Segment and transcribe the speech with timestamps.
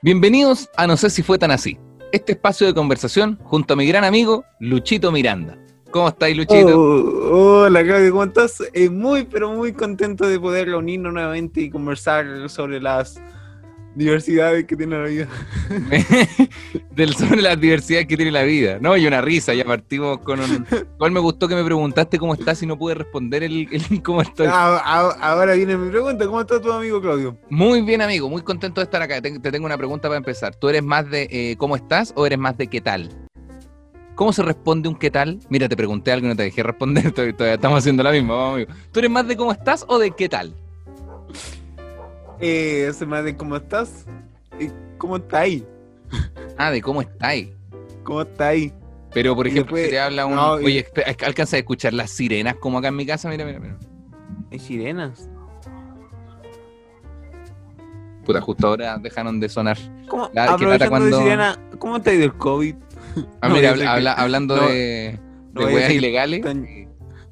[0.00, 1.76] Bienvenidos a No sé si fue tan así.
[2.12, 5.58] Este espacio de conversación junto a mi gran amigo Luchito Miranda.
[5.90, 6.80] ¿Cómo estáis, Luchito?
[6.80, 8.62] Oh, hola, Claudio, ¿cómo estás?
[8.74, 13.20] Eh, muy, pero muy contento de poder reunirnos nuevamente y conversar sobre las
[13.98, 15.28] diversidades que tiene la vida.
[16.94, 18.78] Del sobre las diversidades que tiene la vida.
[18.80, 20.66] No, y una risa, ya partimos con un...
[20.94, 24.22] Igual me gustó que me preguntaste cómo estás y no pude responder el, el cómo
[24.22, 24.46] estoy.
[24.48, 27.36] Ah, ah, ahora viene mi pregunta, ¿cómo está tu amigo Claudio?
[27.50, 29.20] Muy bien, amigo, muy contento de estar acá.
[29.20, 30.54] Te, te tengo una pregunta para empezar.
[30.54, 33.10] ¿Tú eres más de eh, cómo estás o eres más de qué tal?
[34.14, 35.40] ¿Cómo se responde un qué tal?
[35.48, 38.34] Mira, te pregunté algo y no te dejé responder, todavía, todavía estamos haciendo la misma,
[38.34, 38.72] vamos, amigo.
[38.92, 40.54] ¿Tú eres más de cómo estás o de qué tal?
[42.40, 44.06] Eh, soy más de cómo estás
[44.60, 45.66] y cómo está ahí.
[46.56, 47.48] Ah, de cómo estáis.
[48.04, 48.72] ¿Cómo está ahí?
[49.12, 50.34] Pero, por ejemplo, después- si te habla un...
[50.36, 50.86] no, y- Oye,
[51.24, 53.76] alcanza a escuchar las sirenas como acá en mi casa, mira, mira, mira.
[54.52, 55.28] Hay sirenas.
[58.24, 59.78] Puta, justo ahora dejaron de sonar.
[60.08, 62.74] ¿Cómo, La- que cuando- de sirena, ¿cómo está ahí del COVID?
[63.40, 65.18] Ah, No, mira, habla- que- habla- hablando no, de,
[65.54, 66.42] de weas ilegales.
[66.42, 66.66] Tan-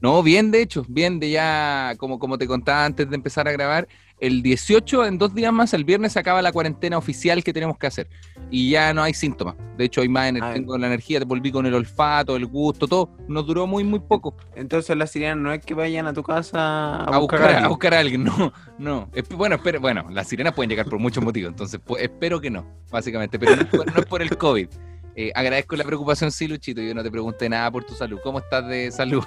[0.00, 3.52] No, bien, de hecho, bien, de ya, como, como te contaba antes de empezar a
[3.52, 3.86] grabar,
[4.18, 7.76] el 18, en dos días más, el viernes se acaba la cuarentena oficial que tenemos
[7.78, 8.08] que hacer.
[8.50, 9.56] Y ya no hay síntomas.
[9.76, 12.88] De hecho, hay más Ah, tengo la energía, te volví con el olfato, el gusto,
[12.88, 13.10] todo.
[13.28, 14.34] Nos duró muy, muy poco.
[14.54, 17.68] Entonces las sirenas no es que vayan a tu casa a, A buscar, a a,
[17.68, 19.08] buscar a alguien, no, no.
[19.36, 22.66] Bueno, espero, bueno, las sirenas pueden llegar por muchos motivos, entonces pues, espero que no,
[22.90, 24.68] básicamente, pero no es por, no es por el COVID.
[25.14, 28.18] Eh, agradezco la preocupación, sí, Luchito, yo no te pregunté nada por tu salud.
[28.22, 29.24] ¿Cómo estás de salud?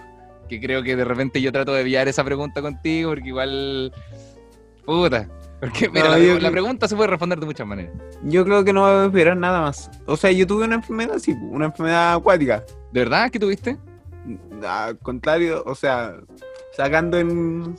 [0.47, 3.91] Que creo que de repente yo trato de enviar esa pregunta contigo, porque igual...
[4.89, 5.27] Puta.
[5.59, 7.91] Porque, mira, No, la, yo la pregunta se puede responder de muchas maneras.
[8.23, 9.91] Yo creo que no va a esperar nada más.
[10.05, 12.63] O sea, yo tuve una enfermedad así, una enfermedad acuática.
[12.93, 13.77] ¿De verdad que tuviste?
[14.65, 16.15] Al contrario, o sea,
[16.75, 17.75] sacando en.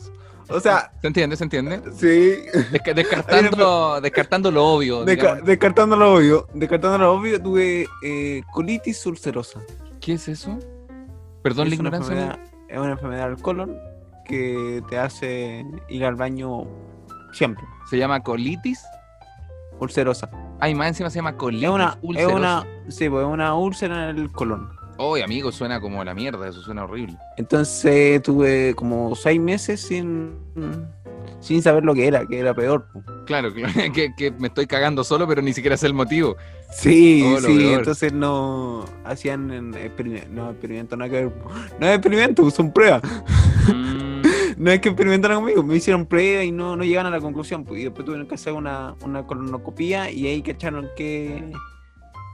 [0.48, 1.36] O sea, ¿Se entiende?
[1.36, 1.81] ¿Se entiende?
[1.94, 2.44] sí.
[2.72, 5.05] Desca- descartando, descartando lo obvio.
[5.05, 5.44] Desca- digamos.
[5.44, 6.47] descartando lo obvio.
[6.55, 9.61] Descartando lo obvio, tuve eh, colitis ulcerosa.
[10.00, 10.58] ¿Qué es eso?
[11.42, 12.12] Perdón la es, una ignorancia.
[12.14, 12.38] enfermedad,
[12.69, 13.78] es una enfermedad del colon
[14.26, 16.66] que te hace ir al baño
[17.33, 17.65] siempre.
[17.89, 18.83] Se llama colitis.
[19.79, 20.29] Ulcerosa.
[20.61, 22.37] Ay, más encima se llama colitis Es una, es ulcerosa.
[22.37, 24.69] una, sí, pues, es una úlcera en el colon.
[24.99, 27.17] Oye, amigo, suena como la mierda, eso suena horrible.
[27.39, 30.35] Entonces tuve como seis meses sin,
[31.41, 32.87] sin saber lo que era, que era peor.
[33.31, 36.37] Claro, que, que me estoy cagando solo, pero ni siquiera sé el motivo.
[36.73, 37.79] Sí, Oh, sí, peor.
[37.79, 41.33] entonces no hacían en experime- no experimentos nada que ver.
[41.79, 43.01] No es experimento, son pruebas.
[43.69, 44.09] Mm,
[44.60, 47.65] No es que experimentaron conmigo, me hicieron pruebas y no, no llegaron a la conclusión.
[47.65, 51.50] Pues, y después tuvieron que hacer una, una colonoscopía y ahí cacharon que,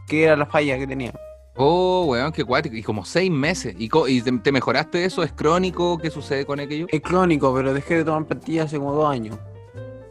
[0.09, 1.13] que era la falla que tenía.
[1.55, 2.75] Oh, weón, qué cuático.
[2.75, 3.77] Y como seis meses.
[3.79, 5.23] ¿Y, co- y te, te mejoraste eso?
[5.23, 5.99] ¿Es crónico?
[5.99, 6.87] ¿Qué sucede con aquello?
[6.91, 9.39] Es crónico, pero dejé de tomar pastillas hace como dos años.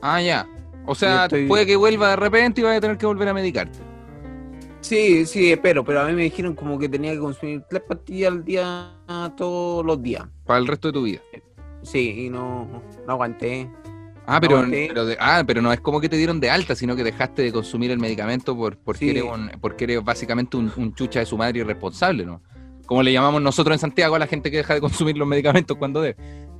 [0.02, 0.48] Ah, ya.
[0.86, 3.34] O sea, estoy- puede que vuelva de repente y vaya a tener que volver a
[3.34, 3.78] medicarte.
[4.80, 8.32] Sí, sí, espero, pero a mí me dijeron como que tenía que consumir tres pastillas
[8.32, 8.94] al día
[9.36, 10.24] todos los días.
[10.46, 11.20] Para el resto de tu vida.
[11.86, 13.70] Sí, y no, no aguanté.
[14.28, 16.96] Ah, pero, pero, de- ah, pero no es como que te dieron de alta, sino
[16.96, 19.10] que dejaste de consumir el medicamento por, porque, Sí.
[19.12, 22.42] eres, un- porque eres básicamente un, un chucha de su madre irresponsable, ¿no?
[22.88, 25.78] Como le llamamos nosotros en Santiago a la gente que deja de consumir los medicamentos
[25.78, 26.16] cuando debe.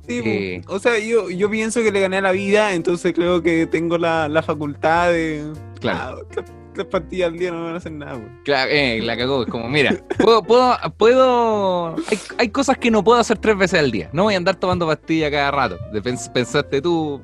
[0.06, 0.62] Sí, Eh.
[0.68, 4.28] o sea, yo, yo pienso que le gané la vida, entonces creo que tengo la,
[4.28, 5.52] la facultad de...
[5.80, 6.20] Claro.
[6.36, 6.42] Ah,
[6.76, 8.20] tres, pastillas al día no me van a hacer nada.
[8.44, 9.42] Claro, eh, la cagó.
[9.42, 11.96] Es como, mira, puedo, puedo, puedo.
[12.10, 14.10] Hay, hay cosas que no puedo hacer tres veces al día.
[14.12, 15.78] No voy a andar tomando pastillas cada rato.
[15.94, 17.20] Pens- pensaste tú,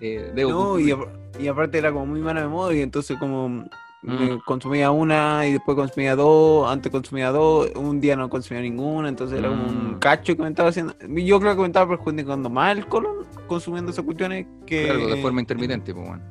[0.00, 0.94] eh, debo No, y,
[1.38, 3.64] y aparte era como muy mala memoria, entonces como
[4.06, 4.40] Mm.
[4.44, 9.38] consumía una y después consumía dos, antes consumía dos, un día no consumía ninguna, entonces
[9.38, 9.98] era como un Mm.
[9.98, 10.94] cacho que me estaba haciendo.
[11.08, 14.84] Yo creo que me estaba perjudicando más el colon consumiendo esas cuestiones que...
[14.84, 16.22] Claro, de forma intermitente, pues bueno.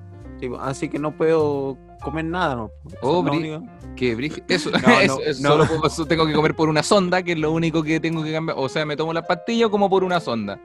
[0.47, 2.71] Sí, así que no puedo comer nada, ¿no?
[3.01, 3.61] Oh, bri-
[3.95, 4.11] Que
[4.49, 5.49] Eso, No, eso, no, eso no.
[5.49, 8.33] solo puedo- tengo que comer por una sonda, que es lo único que tengo que
[8.33, 8.57] cambiar.
[8.59, 10.59] O sea, me tomo la pastilla o como por una sonda.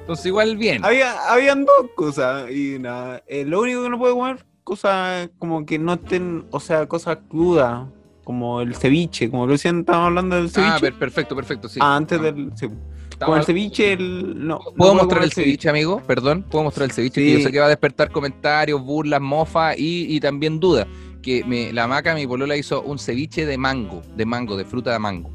[0.00, 0.84] Entonces, igual bien.
[0.84, 3.22] Había, habían dos cosas y nada.
[3.26, 7.18] eh, lo único que no puedo comer, cosas como que no estén, o sea, cosas
[7.28, 7.86] crudas,
[8.24, 10.72] como el ceviche, como recién estábamos hablando del ceviche.
[10.74, 11.78] Ah, per- perfecto, perfecto, sí.
[11.82, 12.52] Ah, antes del.
[12.56, 12.68] Sí.
[13.24, 14.60] Con el ceviche, el, no.
[14.76, 16.00] ¿Puedo mostrar el ceviche, amigo?
[16.06, 17.20] Perdón, ¿puedo mostrar el ceviche?
[17.20, 17.38] Que Sí.
[17.38, 20.86] yo sé que va a despertar comentarios, burlas, mofas y, y también dudas.
[21.22, 24.92] Que me- la maca, mi polola, hizo un ceviche de mango, de mango, de fruta
[24.92, 25.30] de mango.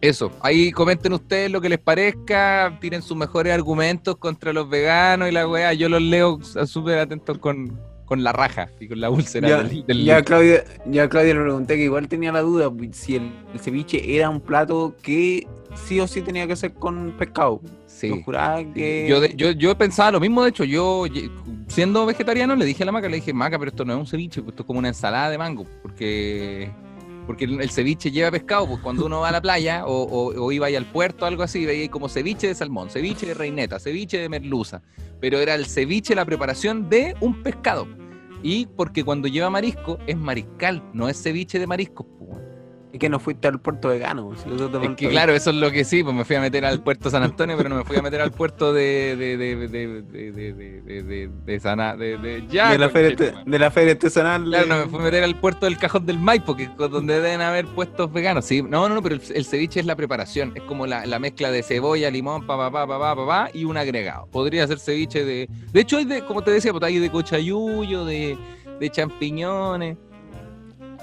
[0.00, 5.28] Eso, ahí comenten ustedes lo que les parezca, tiren sus mejores argumentos contra los veganos
[5.28, 5.72] y la weá.
[5.74, 9.86] Yo los leo súper atentos con, con la raja y con la úlcera Ya, del,
[9.86, 13.14] del- ya, Claudia, ya a Claudia le pregunté que igual tenía la duda pues, si
[13.14, 17.60] el, el ceviche era un plato que sí o sí tenía que ser con pescado.
[17.86, 18.08] Sí.
[18.08, 19.06] Yo juraba que.
[19.08, 21.04] Yo, de- yo, yo pensaba lo mismo, de hecho, yo
[21.68, 24.06] siendo vegetariano, le dije a la maca, le dije, maca, pero esto no es un
[24.06, 26.70] ceviche, pues esto es como una ensalada de mango, porque
[27.26, 30.66] porque el ceviche lleva pescado, pues cuando uno va a la playa o, o, iba
[30.66, 34.28] ahí al puerto, algo así, veía como ceviche de salmón, ceviche de reineta, ceviche de
[34.28, 34.82] merluza,
[35.20, 37.86] pero era el ceviche la preparación de un pescado.
[38.42, 42.04] Y porque cuando lleva marisco es mariscal, no es ceviche de marisco.
[42.04, 42.41] Pues
[42.92, 44.32] y que no fuiste al puerto vegano.
[44.36, 46.82] Si es que claro, eso es lo que sí, pues me fui a meter al
[46.82, 49.16] puerto San Antonio, pero no me fui a meter al puerto de.
[49.16, 49.36] de.
[49.38, 49.56] de.
[49.68, 50.02] de.
[50.02, 51.02] de.
[51.02, 51.30] de.
[51.46, 51.60] de.
[51.60, 53.16] Sana, de, de, ya, de la feria
[53.46, 54.44] de la feria artesanal.
[54.44, 57.40] Claro, no me fui a meter al puerto del Cajón del Maipo, que donde deben
[57.40, 58.44] haber puestos veganos.
[58.44, 61.62] Sí, no, no, no, pero el, ceviche es la preparación, es como la, mezcla de
[61.62, 64.26] cebolla, limón, pa, pa, pa, pa, pa, pa, y un agregado.
[64.26, 65.48] Podría ser ceviche de.
[65.72, 68.36] De hecho, hay de, como te decía, pues hay de cochayuyo, de,
[68.78, 69.96] de champiñones.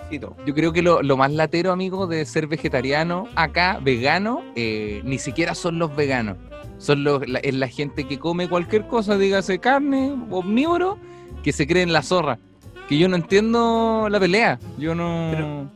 [0.10, 5.56] Yo creo que lo, más latero, amigo, de ser vegetariano acá, vegano, eh, ni siquiera
[5.56, 6.38] son los veganos.
[6.78, 10.98] Son los, la, es la gente que come cualquier cosa, dígase carne, omnívoro,
[11.44, 12.40] que se cree en la zorra.
[12.88, 14.60] Que yo no entiendo la pelea.
[14.78, 15.70] Yo no.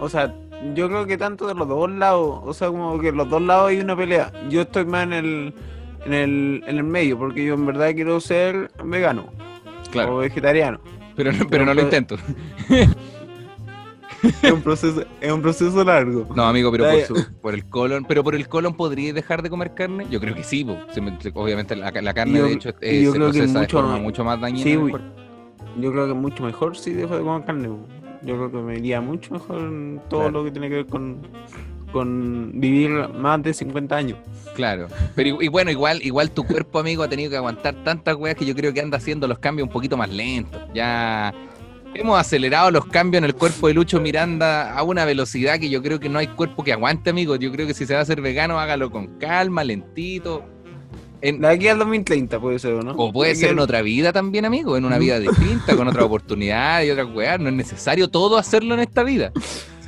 [0.00, 0.34] o sea,
[0.74, 3.68] yo creo que tanto de los dos lados, o sea, como que los dos lados
[3.68, 4.32] hay una pelea.
[4.48, 5.54] Yo estoy más en el,
[6.06, 9.26] en el, en el medio, porque yo en verdad quiero ser vegano.
[9.90, 10.16] Claro.
[10.16, 10.80] O vegetariano.
[11.16, 12.16] Pero, pero no lo intento.
[14.42, 16.26] es un proceso, es un proceso largo.
[16.34, 16.86] No, amigo, pero
[17.40, 20.06] por, el colon, pero por el colon podría dejar de comer carne.
[20.10, 20.66] Yo creo que sí,
[21.34, 24.70] obviamente la, carne de hecho es, yo creo que mucho, mucho más dañina.
[25.78, 27.68] yo creo que es mucho mejor si dejo de comer carne.
[28.22, 31.26] Yo creo que me iría mucho mejor en todo lo que tiene que ver con,
[31.90, 34.18] con vivir más de 50 años.
[34.54, 38.36] Claro, pero y, bueno, igual igual tu cuerpo, amigo, ha tenido que aguantar tantas weas
[38.36, 40.60] que yo creo que anda haciendo los cambios un poquito más lentos.
[40.74, 41.32] Ya
[41.94, 45.82] Hemos acelerado los cambios en el cuerpo de Lucho Miranda a una velocidad que yo
[45.82, 47.36] creo que no hay cuerpo que aguante, amigo.
[47.36, 50.44] Yo creo que si se va a hacer vegano, hágalo con calma, lentito.
[51.20, 51.40] En...
[51.40, 52.92] De aquí al 2030 puede ser, ¿no?
[52.92, 56.82] O puede ser en otra vida también, amigo, en una vida distinta, con otra oportunidad
[56.84, 57.38] y otra weá.
[57.38, 59.32] No es necesario todo hacerlo en esta vida.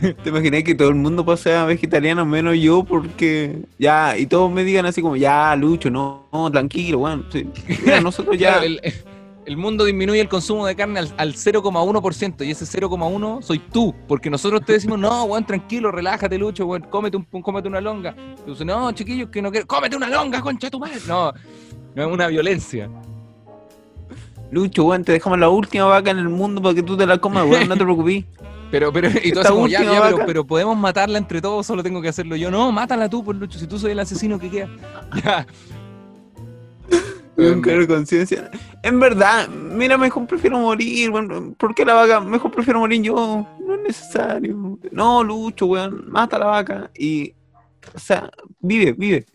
[0.01, 4.51] ¿Te imaginas que todo el mundo pase a vegetariano menos yo porque ya, y todos
[4.51, 7.47] me digan así como, ya, Lucho, no, tranquilo, bueno, sí.
[8.03, 8.59] nosotros ya...
[8.65, 8.81] el
[9.57, 14.63] mundo disminuye el consumo de carne al, 0,1% y ese 0,1 soy tú, porque nosotros
[14.65, 18.15] te decimos, no, weón, tranquilo, relájate, Lucho, weón, cómete, un, cómete una longa.
[18.39, 21.01] Y tú dices, no, chiquillos, que no quiero, cómete una longa, concha tu madre.
[21.09, 21.33] No,
[21.95, 22.89] no es una violencia.
[24.51, 27.19] Lucho, weón, te dejamos la última vaca en el mundo para que tú te la
[27.19, 28.25] comas, weón, no te preocupes.
[28.71, 32.09] Pero, pero, y tú como, ya, ya pero, podemos matarla entre todos, solo tengo que
[32.09, 32.51] hacerlo yo.
[32.51, 34.69] No, mátala tú, por pues, Lucho, si tú soy el asesino que queda.
[35.23, 35.47] Ya.
[37.37, 38.51] Un conciencia.
[38.83, 41.55] En verdad, mira, mejor prefiero morir, weón.
[41.55, 42.21] ¿Por qué la vaca?
[42.21, 43.47] Mejor prefiero morir yo.
[43.67, 44.79] No es necesario.
[44.91, 46.11] No, Lucho, weón.
[46.11, 47.35] Mata a la vaca y.
[47.95, 48.31] O sea,
[48.61, 49.27] vive, vive.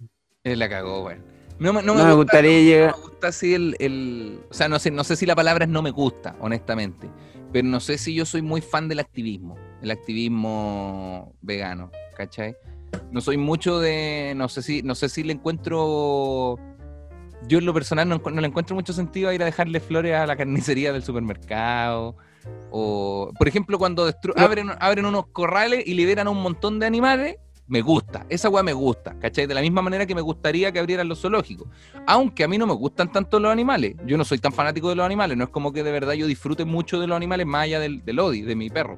[0.44, 1.23] Él la cagó, weón.
[1.59, 2.91] No, me, gustaría llegar.
[2.91, 4.41] No me gusta así el, el.
[4.49, 7.09] O sea, no sé, no sé si la palabra es no me gusta, honestamente.
[7.51, 9.57] Pero no sé si yo soy muy fan del activismo.
[9.81, 12.55] El activismo vegano, ¿cachai?
[13.11, 14.33] No soy mucho de.
[14.35, 16.59] No sé si, no sé si le encuentro
[17.47, 20.25] yo en lo personal no, le encuentro mucho sentido a ir a dejarle flores a
[20.25, 22.15] la carnicería del supermercado.
[22.71, 27.38] O, por ejemplo, cuando abren, abren unos corrales y liberan a un montón de animales,
[27.67, 28.25] me gusta.
[28.29, 29.45] Esa weá me gusta, ¿cachai?
[29.45, 31.67] De la misma manera que me gustaría que abrieran los zoológicos.
[32.05, 33.95] Aunque a mí no me gustan tanto los animales.
[34.05, 35.38] Yo no soy tan fanático de los animales.
[35.38, 38.03] No es como que de verdad yo disfrute mucho de los animales más allá del,
[38.05, 38.97] del Odi, de mi perro.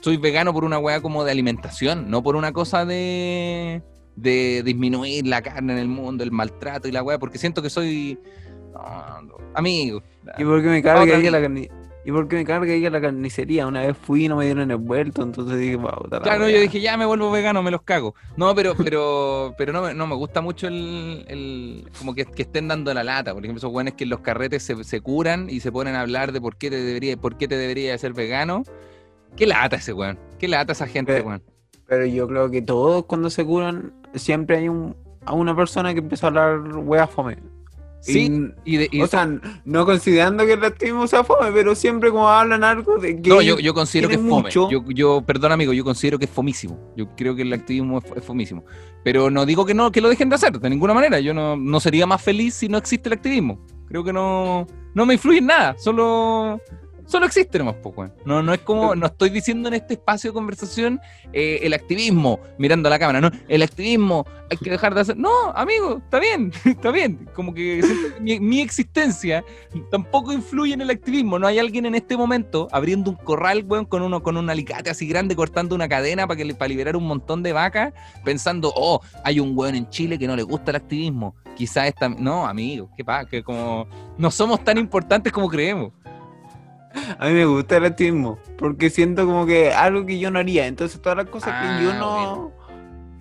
[0.00, 3.82] Soy vegano por una weá como de alimentación, no por una cosa de
[4.16, 7.70] de disminuir la carne en el mundo, el maltrato y la weá, porque siento que
[7.70, 8.18] soy
[9.54, 10.02] amigo.
[10.38, 11.40] ¿Y por qué me carga que la
[12.02, 13.66] ¿Y por qué me carga ir a la carnicería?
[13.66, 16.80] Una vez fui y no me dieron el vuelto, entonces dije, wow, Claro, yo dije,
[16.80, 18.14] ya me vuelvo vegano, me los cago.
[18.38, 22.68] No, pero pero pero no, no me gusta mucho el, el como que, que, estén
[22.68, 23.34] dando la lata.
[23.34, 26.00] Por ejemplo, esos weones que en los carretes se, se, curan y se ponen a
[26.00, 28.62] hablar de por qué te debería, por qué te debería ser vegano.
[29.36, 30.18] Qué lata ese weón.
[30.38, 31.42] Qué lata esa gente, weón.
[31.86, 36.00] Pero yo creo que todos cuando se curan, siempre hay un, a una persona que
[36.00, 37.38] empieza a hablar wea fome.
[38.02, 38.30] Sí,
[38.64, 39.28] y, de, o sea,
[39.66, 43.28] no considerando que el activismo sea fome, pero siempre como hablan algo de que.
[43.28, 44.50] No, yo, yo considero que es fome.
[44.50, 46.78] Yo, yo, perdón, amigo, yo considero que es fomísimo.
[46.96, 48.64] Yo creo que el activismo es, fomísimo.
[49.04, 51.20] Pero no digo que no, que lo dejen de hacer, de ninguna manera.
[51.20, 53.60] Yo no, no sería más feliz si no existe el activismo.
[53.86, 55.76] Creo que no, no me influye en nada.
[55.76, 56.58] Solo
[57.10, 58.12] Solo existe nomás, pues.
[58.24, 61.00] No, no es como, no estoy diciendo en este espacio de conversación
[61.32, 65.16] eh, el activismo, mirando a la cámara, no, el activismo, hay que dejar de hacer.
[65.16, 67.28] No, amigo, está bien, está bien.
[67.34, 67.82] Como que
[68.20, 69.44] mi, existencia
[69.90, 71.40] tampoco influye en el activismo.
[71.40, 74.88] No hay alguien en este momento abriendo un corral, weón, con uno, con un alicate
[74.88, 77.92] así grande, cortando una cadena para que para liberar un montón de vacas,
[78.24, 81.34] pensando, oh, hay un weón en Chile que no le gusta el activismo.
[81.56, 82.08] Quizás esta.
[82.08, 85.90] No, amigo, qué pasa, que como no somos tan importantes como creemos.
[87.18, 90.66] A mí me gusta el activismo, porque siento como que algo que yo no haría.
[90.66, 92.60] Entonces todas las cosas que yo Ah, no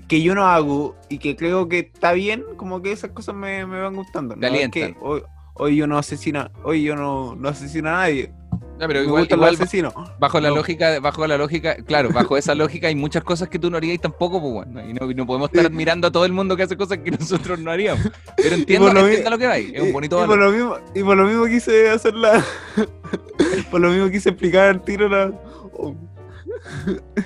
[0.10, 3.66] que yo no hago y que creo que está bien, como que esas cosas me,
[3.68, 4.36] me van gustando.
[4.36, 5.22] No es que hoy,
[5.54, 8.34] hoy yo no asesino, hoy yo no, no asesino a nadie.
[8.80, 9.94] Ya, pero me igual, igual los asesinos.
[10.20, 10.56] bajo la No.
[10.56, 14.00] lógica, bajo la lógica, claro, bajo esa lógica hay muchas cosas que tú no harías
[14.00, 16.64] tampoco, pues bueno, y no, y no podemos estar admirando a todo el mundo que
[16.64, 18.10] hace cosas que nosotros no haríamos.
[18.38, 20.30] Pero entiendo, por lo entiendo lo que va ahí, es un Y- bonito y, por
[20.30, 20.46] valor.
[20.46, 22.44] lo mismo y por lo mismo quise hacer la
[23.72, 25.32] por lo mismo quise explicar al tiro la
[25.78, 25.96] oh,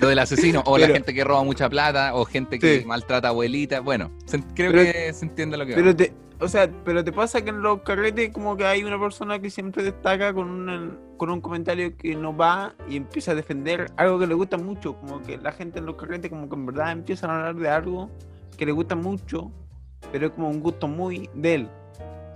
[0.01, 2.86] Lo del asesino, o la Pero- gente que roba mucha plata, o gente que Sí.
[2.86, 5.75] maltrata a abuelitas, bueno, se- creo Pero- que se entiende lo que va.
[5.77, 9.00] pero te o sea pero te pasa que en los carretes como que hay una
[9.00, 13.35] persona que siempre destaca con una- con un comentario que no va y empieza a
[13.35, 16.55] defender algo que le gusta mucho como que la gente en los carretes como que
[16.55, 18.09] en verdad empiezan a hablar de algo
[18.57, 19.51] que le gusta mucho
[20.12, 21.69] pero es como un gusto muy de él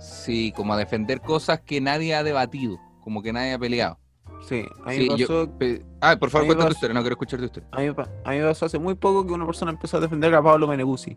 [0.00, 3.98] Sí, como a defender cosas que nadie ha debatido, como que nadie ha peleado.
[4.40, 5.52] sí a mí Sí, yo- pasó
[6.00, 7.68] ah, por favor, a mí me cuenta tu historia, no quiero escuchar tu historia.
[7.72, 7.88] a mí,
[8.24, 11.16] a mí pasó hace muy poco que una persona empezó a defender a Pablo Meneguzzi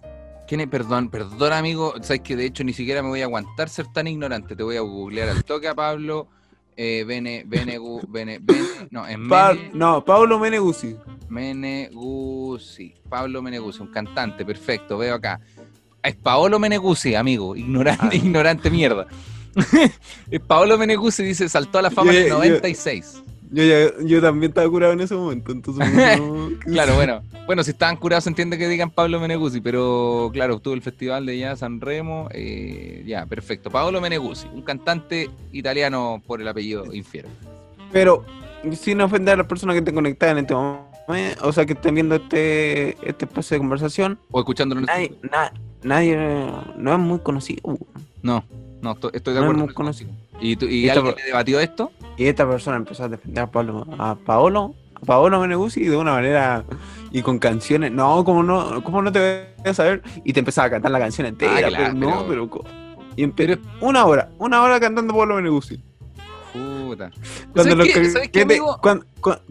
[0.58, 1.94] Perdón, perdón, amigo.
[2.02, 4.56] Sabes que de hecho ni siquiera me voy a aguantar ser tan ignorante.
[4.56, 6.28] Te voy a googlear al toque a Pablo.
[6.76, 10.96] Eh, Bene, Benegu, Bene, Bene, no, es Pa- Mene, no Pablo Meneguzzi
[11.30, 12.94] Meneguzzi.
[13.10, 15.40] Pablo Meneguzzi, un cantante, perfecto, veo acá.
[16.02, 18.16] Es Paolo Meneguzzi, amigo, ignorante, Ah.
[18.16, 19.06] ignorante mierda.
[20.32, 23.22] es Paolo Meneguzzi dice, saltó a la fama en el Yo- yo- 96.
[23.54, 25.86] Yo, ya- yo también estaba curado en ese momento, entonces...
[26.20, 30.56] no- Claro, bueno, bueno, si estaban curados se entiende que digan Pablo Meneguzzi, pero claro,
[30.56, 33.70] obtuvo el Festival de Jazz San Remo, eh, ya, perfecto.
[33.70, 37.28] Paolo Meneguzzi, un cantante italiano por el apellido Infiero.
[37.92, 38.24] Pero,
[38.74, 40.80] sin ofender a las personas que estén conectadas en este momento,
[41.48, 45.52] o sea, que estén viendo este, este espacio de conversación, O escuchándolo en nadie, na-
[45.84, 47.62] nadie eh, no es muy conocido.
[48.22, 48.46] No,
[48.82, 49.66] no, estoy, estoy de No es acuerdo.
[49.66, 50.12] muy conocido.
[50.40, 51.92] ¿Y, tú- y Esta alguien por- le debatió esto?
[52.18, 56.14] Y esta persona empezó a defender a Pablo, a Paolo, a Paolo Meneguzzi de una
[56.14, 56.64] manera
[57.12, 57.92] y con canciones.
[57.92, 59.20] No, como no, cómo no te
[59.64, 60.02] voy a saber?
[60.24, 62.50] Y te empezaba a cantar la canción entera, Ah, claro, pero no, pero-
[63.16, 65.82] y empe- Pero- una hora, una hora cantando Pablo Meneguzzi.
[66.54, 67.10] Puta.
[68.82, 69.04] Cuando,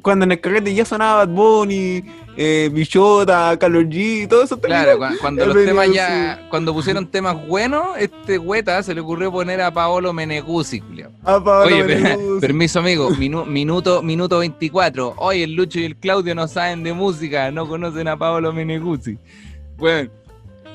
[0.02, 2.02] cuando en el carrete ya sonaba Bad Bunny,
[2.36, 7.46] eh, Bichota, Carlos G, todo eso Claro, cua- cuando los temas ya, cuando pusieron temas
[7.46, 10.82] buenos, este güeta se le ocurrió poner a Paolo Meneguzzi,
[11.24, 15.14] a Oye, per- permiso amigo, minu- minuto, minuto 24.
[15.16, 19.18] Hoy el Lucho y el Claudio no saben de música, no conocen a Paolo Meneguzzi.
[19.76, 20.10] Bueno,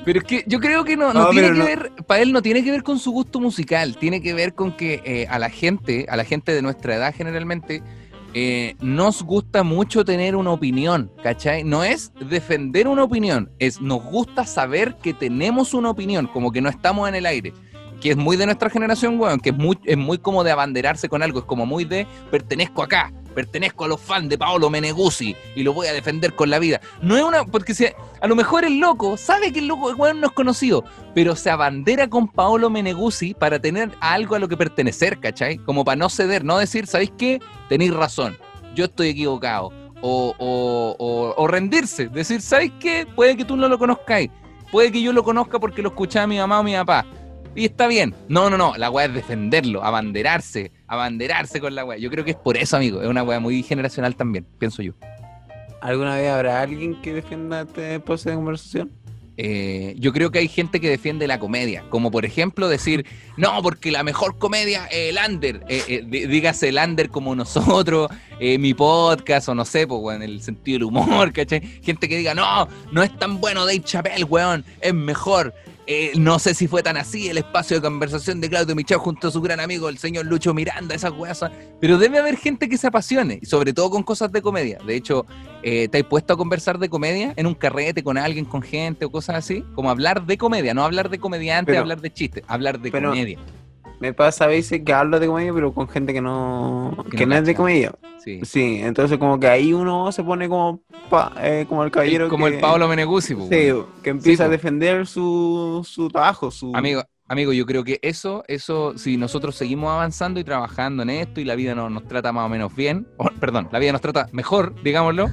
[0.06, 2.32] pero es que yo creo que no, no No, tiene que no- ver, para él
[2.32, 5.38] no tiene que ver con su gusto musical, tiene que ver con que eh, a
[5.38, 7.82] la gente, a la gente de nuestra edad generalmente,
[8.32, 11.64] eh, nos gusta mucho tener una opinión, ¿cachai?
[11.64, 16.60] No es defender una opinión, es nos gusta saber que tenemos una opinión, como que
[16.60, 17.52] no estamos en el aire.
[18.00, 21.08] Que es muy de nuestra generación, weón, que es muy, es muy como de abanderarse
[21.08, 25.36] con algo, es como muy de pertenezco acá, pertenezco a los fans de Paolo Meneguzzi
[25.54, 26.80] y lo voy a defender con la vida.
[27.02, 30.20] No es una, porque si, a lo mejor el loco sabe que el loco weón
[30.20, 30.82] no es conocido,
[31.14, 35.58] pero se abandera con Paolo Meneguzzi para tener algo a lo que pertenecer, ¿cachai?
[35.58, 37.38] Como para no ceder, no decir, ¿sabéis qué?
[37.68, 38.36] Tenéis razón,
[38.74, 39.70] yo estoy equivocado.
[40.02, 43.06] O, o, o- o rendirse, decir, ¿sabéis qué?
[43.14, 44.30] Puede que tú no lo conozcáis,
[44.72, 47.06] puede que yo lo conozca porque lo escuchaba mi mamá o mi papá.
[47.54, 48.14] Y está bien.
[48.28, 48.74] No, no, no.
[48.76, 51.98] La weá es defenderlo, abanderarse, abanderarse con la weá.
[51.98, 53.02] Yo creo que es por eso, amigo.
[53.02, 54.92] Es una weá muy generacional también, pienso yo.
[55.80, 58.90] ¿Alguna vez habrá alguien que defienda este espacio de conversación?
[59.38, 63.04] Eh, yo creo que hay gente que defiende la comedia, como por ejemplo decir,
[63.36, 67.34] no, porque la mejor comedia es el under, eh, eh, dí- dígase el under como
[67.36, 68.08] nosotros,
[68.40, 71.60] eh, mi podcast o no sé, pues, weón, el sentido del humor, ¿cachai?
[71.82, 75.52] Gente que diga, no, no es tan bueno Dave Chappelle, weón, es mejor.
[75.88, 79.28] Eh, no sé si fue tan así el espacio de conversación de Claudio Michel junto
[79.28, 81.44] a su gran amigo, el señor Lucho Miranda, esas weas.
[81.80, 84.78] Pero debe haber gente que se apasione, y sobre todo con cosas de comedia.
[84.84, 85.26] De hecho,
[85.62, 89.04] eh, ¿te has puesto a conversar de comedia en un carrete con alguien, con gente
[89.04, 89.64] o cosas así?
[89.76, 93.10] Como hablar de comedia, no hablar de comediante, Pero- hablar de chistes, hablar de pero-
[93.10, 93.38] comedia.
[94.00, 97.26] Me pasa a veces que hablo de comedia, pero con gente que no, Que que
[97.26, 97.92] no no es de comedia.
[98.22, 98.40] Sí.
[98.44, 102.46] Sí, entonces como que ahí uno se pone como, pa- eh, como el caballero como
[102.46, 103.72] que, el Paolo Meneguzzi, pues, Sí,
[104.02, 104.50] que empieza Sí, a po.
[104.50, 106.72] defender su, su trabajo, su...
[106.74, 111.40] Amigo, Amigo, yo creo que eso, eso, si nosotros seguimos avanzando y trabajando en esto
[111.40, 114.00] y la vida no, nos trata más o menos bien, o, perdón, la vida nos
[114.00, 115.28] trata mejor, digámoslo,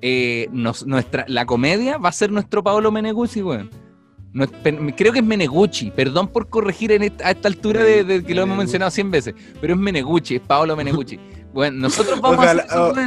[0.00, 3.68] eh, nos- nuestra, la comedia va a ser nuestro Paolo Menegucci, weón.
[4.36, 7.82] No es- pe- creo que es Menegucci, perdón por corregir en esta- a esta altura
[7.82, 11.18] de, de que lo hemos mencionado 100 veces, pero es Menegucci, es Paolo Menegucci.
[11.54, 13.00] Bueno, nosotros vamos Ojalá- a esos oh.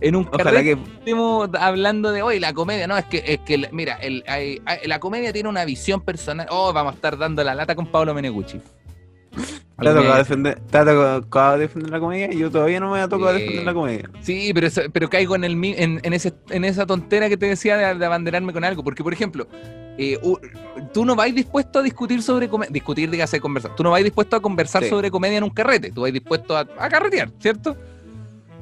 [0.00, 3.68] en un carrete que estemos hablando de hoy la comedia, no, es que, es que
[3.70, 6.46] mira, el- hay- hay- la comedia tiene una visión personal.
[6.48, 8.60] Oh, vamos a estar dando la lata con Pablo Menegucci.
[9.78, 11.58] te ha tocado defender, tocado
[11.90, 14.08] la comedia y yo todavía no me ha tocado defender la comedia.
[14.22, 17.76] Sí, pero, pero caigo en, el, en, en ese, en esa tontera que te decía
[17.76, 18.82] de, de abanderarme con algo.
[18.82, 19.46] Porque, por ejemplo,
[19.98, 20.18] eh,
[20.92, 22.72] tú no vais dispuesto a discutir sobre comedia.
[22.72, 23.74] Discutir, dígase, conversar.
[23.76, 24.88] Tú no vais dispuesto a conversar Sí.
[24.90, 25.90] sobre comedia en un carrete.
[25.90, 27.76] Tú vais dispuesto a, a carretear, ¿cierto?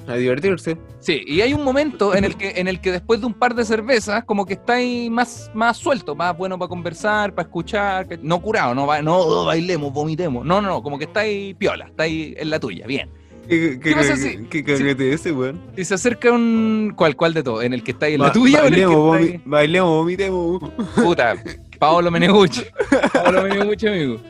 [0.09, 0.77] A divertirse.
[0.99, 3.55] Sí, y hay un momento en el que, en el que después de un par
[3.55, 8.41] de cervezas, como que estáis más, más suelto, más bueno para conversar, para escuchar, no
[8.41, 10.45] curado, no, ba- no oh, bailemos, vomitemos.
[10.45, 13.09] No, no, no, como que estáis piola, estáis en la tuya, bien.
[13.51, 15.61] ¿Qué, ¿Qué pasa si- qué caguete ese, weón?
[15.77, 16.93] Si se acerca un.
[16.97, 17.61] ¿Cuál, cuál de todo?
[17.63, 20.71] ¿En el que estáis en la Ba- tuya o en el que bailemos, bailemos, vomitemos.
[20.95, 21.35] Puta,
[21.79, 22.63] Paolo Meneguchi.
[23.13, 24.21] Paolo Meneguchi, amigo.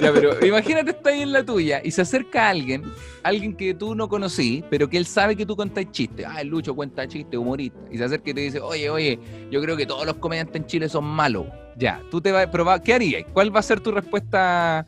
[0.00, 2.82] Ya, pero imagínate estar ahí en la tuya y se acerca alguien,
[3.22, 6.26] alguien que tú no conocí, pero que él sabe que tú contas chistes.
[6.28, 7.78] Ah, el Lucho cuenta chistes, humorista.
[7.92, 9.18] Y se acerca y te dice, oye, oye,
[9.52, 11.46] yo creo que todos los comediantes en Chile son malos.
[11.76, 13.24] Ya, tú te vas a probar, ¿qué harías?
[13.32, 14.84] ¿Cuál va a ser tu respuesta?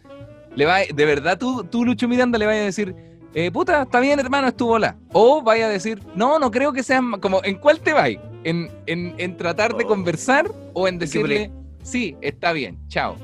[0.56, 2.94] ¿Le va, ¿De verdad tú, tú, Lucho Miranda, le vas a decir,
[3.34, 4.96] eh, puta, está bien, hermano, es tu bola?
[5.12, 7.18] O vaya a decir, no, no creo que sean, ma-".
[7.18, 8.08] como, ¿en cuál te vas?
[8.42, 9.88] ¿En, en, en tratar de Oh.
[9.88, 11.50] conversar o en decirle,
[11.82, 13.16] sí, está bien, chao?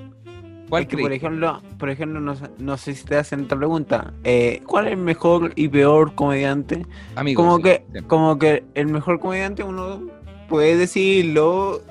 [0.69, 3.57] ¿Cuál Es que, por ejemplo, por ejemplo no, sé- no sé si te hacen esta
[3.57, 4.13] pregunta.
[4.25, 6.85] eh, ¿Cuál es el mejor y peor comediante?
[7.15, 10.03] Amigo, Como sí, que, como que el mejor comediante uno
[10.49, 11.83] puede decirlo,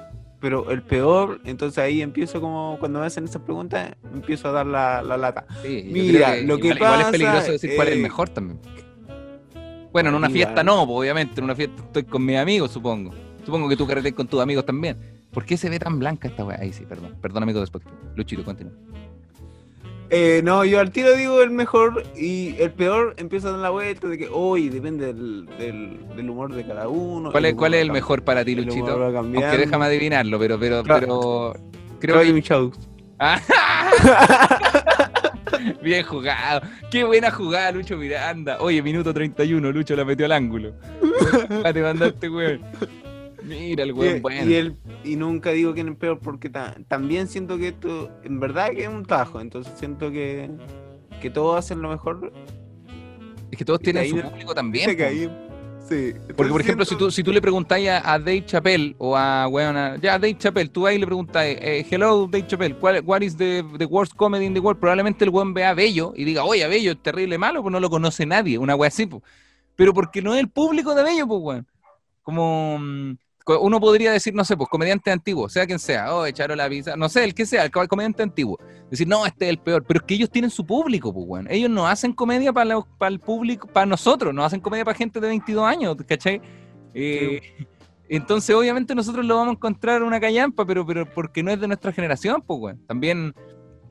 [0.41, 4.65] pero el peor, entonces ahí empiezo como, cuando me hacen esas preguntas, empiezo a dar
[4.65, 5.45] la, la lata.
[5.61, 8.59] Sí, Mira, lo que igual, igual es pasa, peligroso decir cuál es el mejor también.
[9.93, 10.31] Bueno, en una igual.
[10.31, 11.39] fiesta no, pues, obviamente.
[11.39, 13.11] En una fiesta estoy con mis amigos, supongo.
[13.45, 14.97] Supongo que tú carretes con tus amigos también.
[15.31, 16.59] ¿Por qué se ve tan blanca esta weá?
[16.59, 17.15] Ahí sí, perdón.
[17.21, 17.91] Perdón, amigo de Spotify.
[18.15, 18.73] Luchito, continúa.
[20.13, 23.69] Eh, no, yo al tiro digo el mejor y el peor empiezo a dar la
[23.69, 27.31] vuelta de que hoy depende del, del, del humor de cada uno.
[27.31, 28.91] ¿Cuál es, cuál es el mejor para ti, Luchito?
[29.01, 31.53] Aunque déjame adivinarlo, pero, pero, Cla- pero.
[32.01, 32.33] Creo Claudio que.
[32.33, 32.73] Michaud.
[35.81, 36.61] Bien jugado.
[36.89, 38.57] Qué buena jugada, Lucho Miranda.
[38.59, 40.73] Oye, minuto 31, Lucho la metió al ángulo.
[41.73, 42.61] Te mandaste, weón.
[43.43, 44.75] Mira el Y, weón, bueno.
[45.03, 48.83] y nunca digo quién es peor porque ta- también siento que esto en verdad que
[48.83, 50.49] es un tajo, entonces siento que,
[51.21, 52.31] que todos hacen lo mejor.
[53.51, 54.89] Es que todos y tienen su público también.
[55.89, 56.13] Sí.
[56.37, 59.47] Porque, por ejemplo, si tú, si tú le preguntáis a, a Dave Chappelle o a,
[59.49, 63.21] weón, a- ya, Dave Chappelle, tú ahí le preguntas, eh, hello, Dave Chappelle, ¿cuál, what
[63.21, 64.79] is the, the worst comedy in the world?
[64.79, 67.79] Probablemente el weón vea a Bello y diga, oye, Bello es terrible malo, pues no
[67.81, 69.21] lo conoce nadie, una wea así, pues.
[69.75, 71.67] Pero porque no es el público de Bello, pues, weón.
[72.21, 73.17] Como mm,
[73.59, 76.95] uno podría decir, no sé, pues comediante antiguo, sea quien sea, oh, echaron la pizza,
[76.95, 78.57] no sé, el que sea, el co- comediante antiguo.
[78.89, 81.47] Decir, no, este es el peor, pero es que ellos tienen su público, pues, weón.
[81.49, 84.97] Ellos no hacen comedia para, la- para el público, para nosotros, no hacen comedia para
[84.97, 86.41] gente de 22 años, ¿cachai?
[86.93, 87.41] Eh,
[88.09, 91.67] entonces, obviamente, nosotros lo vamos a encontrar una callampa, pero, pero porque no es de
[91.67, 92.85] nuestra generación, pues, weón.
[92.87, 93.33] También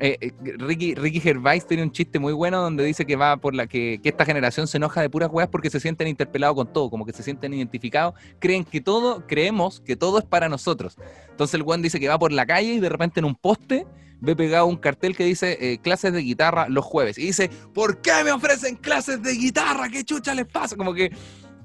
[0.00, 3.54] eh, eh, Ricky, Ricky Gervais tiene un chiste muy bueno donde dice que va por
[3.54, 6.88] la que, esta generación se enoja de puras weas porque se sienten interpelados con todo,
[6.88, 10.96] como que se sienten identificados, creen que todo, creemos que todo es para nosotros.
[11.30, 13.86] Entonces el weón dice que va por la calle y de repente en un poste
[14.20, 17.18] ve pegado un cartel que dice eh, clases de guitarra los jueves.
[17.18, 19.88] Y dice, ¿por qué me ofrecen clases de guitarra?
[19.88, 20.76] ¿Qué chucha les pasa?
[20.76, 21.10] Como que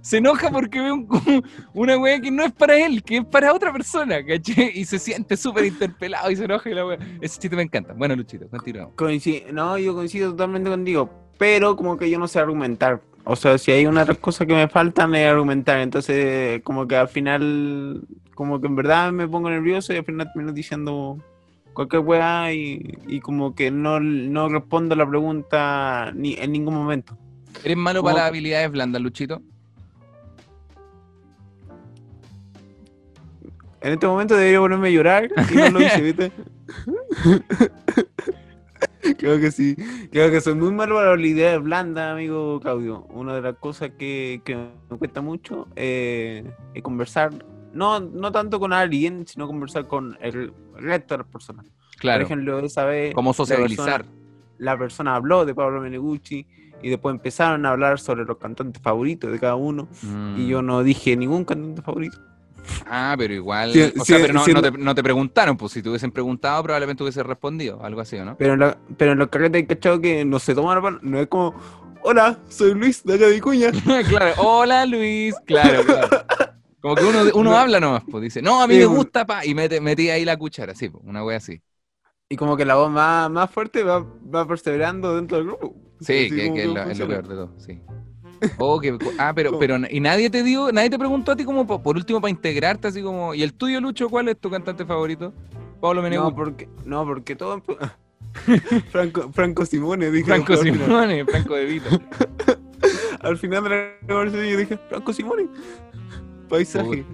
[0.05, 1.07] se enoja porque ve un-
[1.73, 4.71] una wea que no es para él, que es para otra persona, ¿cachai?
[4.75, 6.99] Y se siente súper interpelado y se enoja y la wea.
[7.21, 7.93] Ese chiste me encanta.
[7.93, 8.93] Bueno, Luchito, continuamos.
[9.51, 13.01] No, yo coincido totalmente contigo, pero como que yo no sé argumentar.
[13.23, 17.07] O sea, si hay una cosa que me faltan es argumentar, entonces como que al
[17.07, 18.03] final,
[18.35, 21.17] como que en verdad me pongo nervioso y al final termino diciendo
[21.73, 27.17] cualquier weá y, y como que no, no respondo la pregunta ni en ningún momento.
[27.63, 29.41] ¿Eres malo para las habilidades blandas, Luchito?
[33.85, 36.31] En este momento debería ponerme a llorar y no lo hice, ¿viste?
[39.19, 39.75] Creo que sí.
[40.11, 43.05] Creo que soy muy malo para la idea blanda, amigo Claudio.
[43.11, 44.55] Una de las cosas que, que
[44.89, 47.31] me cuesta mucho eh, es conversar,
[47.73, 51.67] no, no tanto con alguien, sino conversar con el resto de las personas.
[51.99, 52.21] Claro.
[52.21, 54.05] Por ejemplo, esa vez ¿Cómo la persona,
[54.57, 56.47] la persona habló de Pablo Menegucci
[56.81, 60.47] y después empezaron a hablar sobre los cantantes favoritos de cada uno y Mm.
[60.47, 62.17] yo no dije ningún cantante favorito.
[62.87, 63.71] Ah, pero igual.
[63.73, 67.03] Sí, o sea, pero no, te, no te preguntaron, pues si te hubiesen preguntado, probablemente
[67.03, 68.35] hubiese respondido, algo así, ¿o no?
[68.37, 71.19] Pero en, la- pero en los carretes hay cachado que no se toman la no
[71.19, 71.55] es como,
[72.03, 73.71] hola, soy Luis de acá de Vicuña.
[74.09, 76.09] claro, hola Luis, claro, claro.
[76.79, 77.57] Como que uno, uno No.
[77.57, 78.97] habla nomás, pues dice, no, a mí Sí, me pues.
[78.97, 81.61] gusta, pa, y mete, metí ahí la cuchara, sí, pues, una wea así.
[82.29, 85.75] Y como que la voz más, más fuerte va, va perseverando dentro del grupo.
[85.99, 87.81] Sí, que, como que es, lo, es lo peor de todo, sí.
[88.57, 91.65] Oh, que, ah, pero, pero, y nadie te dio, nadie te preguntó a ti como
[91.65, 94.85] po- por último para integrarte, así como, ¿y el tuyo, Lucho, cuál es tu cantante
[94.85, 95.33] favorito?
[95.81, 96.35] Pablo No, Meneguchi.
[96.35, 97.61] porque, no, porque todo...
[98.91, 100.25] Franco, Franco Simone, dije.
[100.25, 100.81] Franco final.
[100.85, 101.89] Simone, Franco De Vito.
[103.21, 105.47] Al final de la conversación yo dije, Franco Simone.
[106.49, 107.05] Paisaje.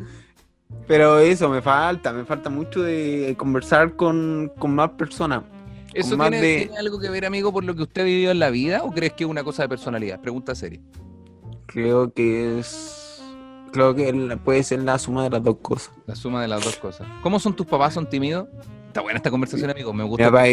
[0.87, 5.43] Pero eso, me falta, me falta mucho de conversar con, con más personas.
[5.93, 8.31] ¿Eso más tiene, de- tiene algo que ver, amigo, por lo que usted ha vivido
[8.31, 10.19] en la vida o crees que es una cosa de personalidad?
[10.21, 10.79] Pregunta seria.
[11.71, 12.97] Creo que es...
[13.71, 14.11] Creo que
[14.43, 15.93] puede ser la suma de las dos cosas.
[16.05, 17.07] La suma de las dos cosas.
[17.23, 17.93] ¿Cómo son tus papás?
[17.93, 18.47] ¿Son tímidos?
[18.87, 19.93] Está buena esta conversación, amigo.
[19.93, 20.25] Me Mi gusta.
[20.29, 20.43] papá,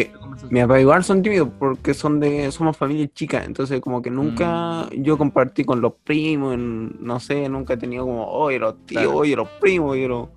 [0.48, 4.84] mi papá igual son tímidos porque son de somos familia chica, entonces como que nunca
[4.92, 5.02] Mm.
[5.02, 9.02] yo compartí con los primos, en- no sé, nunca he tenido como, oye, los tíos,
[9.02, 9.16] Claro.
[9.16, 10.28] oye, los primos, oye, los...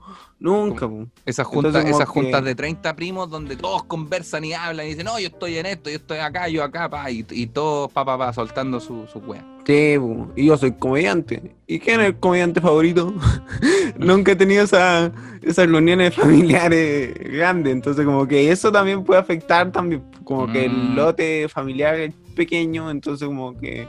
[0.41, 0.89] Nunca.
[1.23, 5.05] Esas juntas, esas juntas que- de 30 primos donde todos conversan y hablan y dicen,
[5.05, 8.03] no, yo estoy en esto, yo estoy acá, yo acá, pa, y, y todos, pa,
[8.03, 9.45] pa, pa, soltando su, su wea.
[9.67, 11.55] Sí, po, y yo soy comediante.
[11.67, 13.13] ¿Y quién es el comediante favorito?
[13.97, 15.11] Nunca he tenido esa,
[15.43, 20.71] esas reuniones familiares grandes, entonces como que eso también puede afectar también, como que Mm.
[20.89, 23.87] el lote familiar es pequeño, entonces como que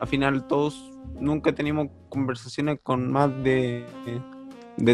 [0.00, 4.20] al final todos nunca tenemos conversaciones con más de, de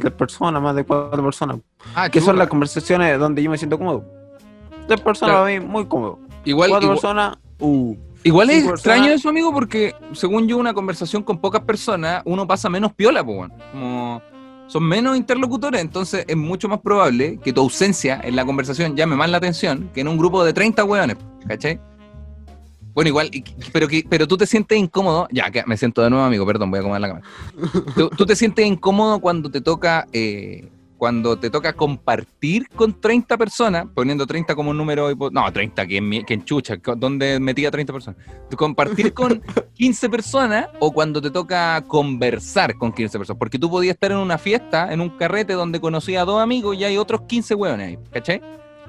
[0.01, 1.59] tres personas, más de cuatro personas,
[1.95, 4.05] Ah, que son las conversaciones donde yo me siento cómodo.
[4.87, 5.47] Tres personas Claro.
[5.47, 6.19] a mí muy cómodo.
[6.45, 7.95] Igual, cuatro igual, personas, uh.
[8.25, 12.23] igual es cinco extraño personas- eso, amigo, porque según yo, una conversación con pocas personas,
[12.25, 13.51] uno pasa menos piola, pues.
[13.73, 14.21] Como
[14.67, 19.17] son menos interlocutores, entonces es mucho más probable que tu ausencia en la conversación llame
[19.17, 21.17] más la atención que en un grupo de 30 weones,
[21.49, 21.81] ¿cachai?
[22.95, 23.31] Bueno, igual,
[23.73, 25.29] pero, que, pero tú te sientes incómodo.
[25.31, 27.27] Ya, que me siento de nuevo, amigo, perdón, voy a acomodar la cámara.
[27.95, 30.69] ¿Tú, tú te sientes incómodo cuando te toca eh,
[31.01, 35.09] cuando te toca compartir con 30 personas, poniendo 30 como un número.
[35.33, 38.21] No, 30, que, en enchucha, ¿dónde metía 30 personas?
[38.51, 39.43] ¿Tú compartir con
[39.77, 43.39] 15 personas o cuando te toca conversar con 15 personas?
[43.39, 46.77] Porque tú podías estar en una fiesta, en un carrete donde conocías a dos amigos
[46.77, 48.43] y hay otros 15 hueones ahí, ¿cachai?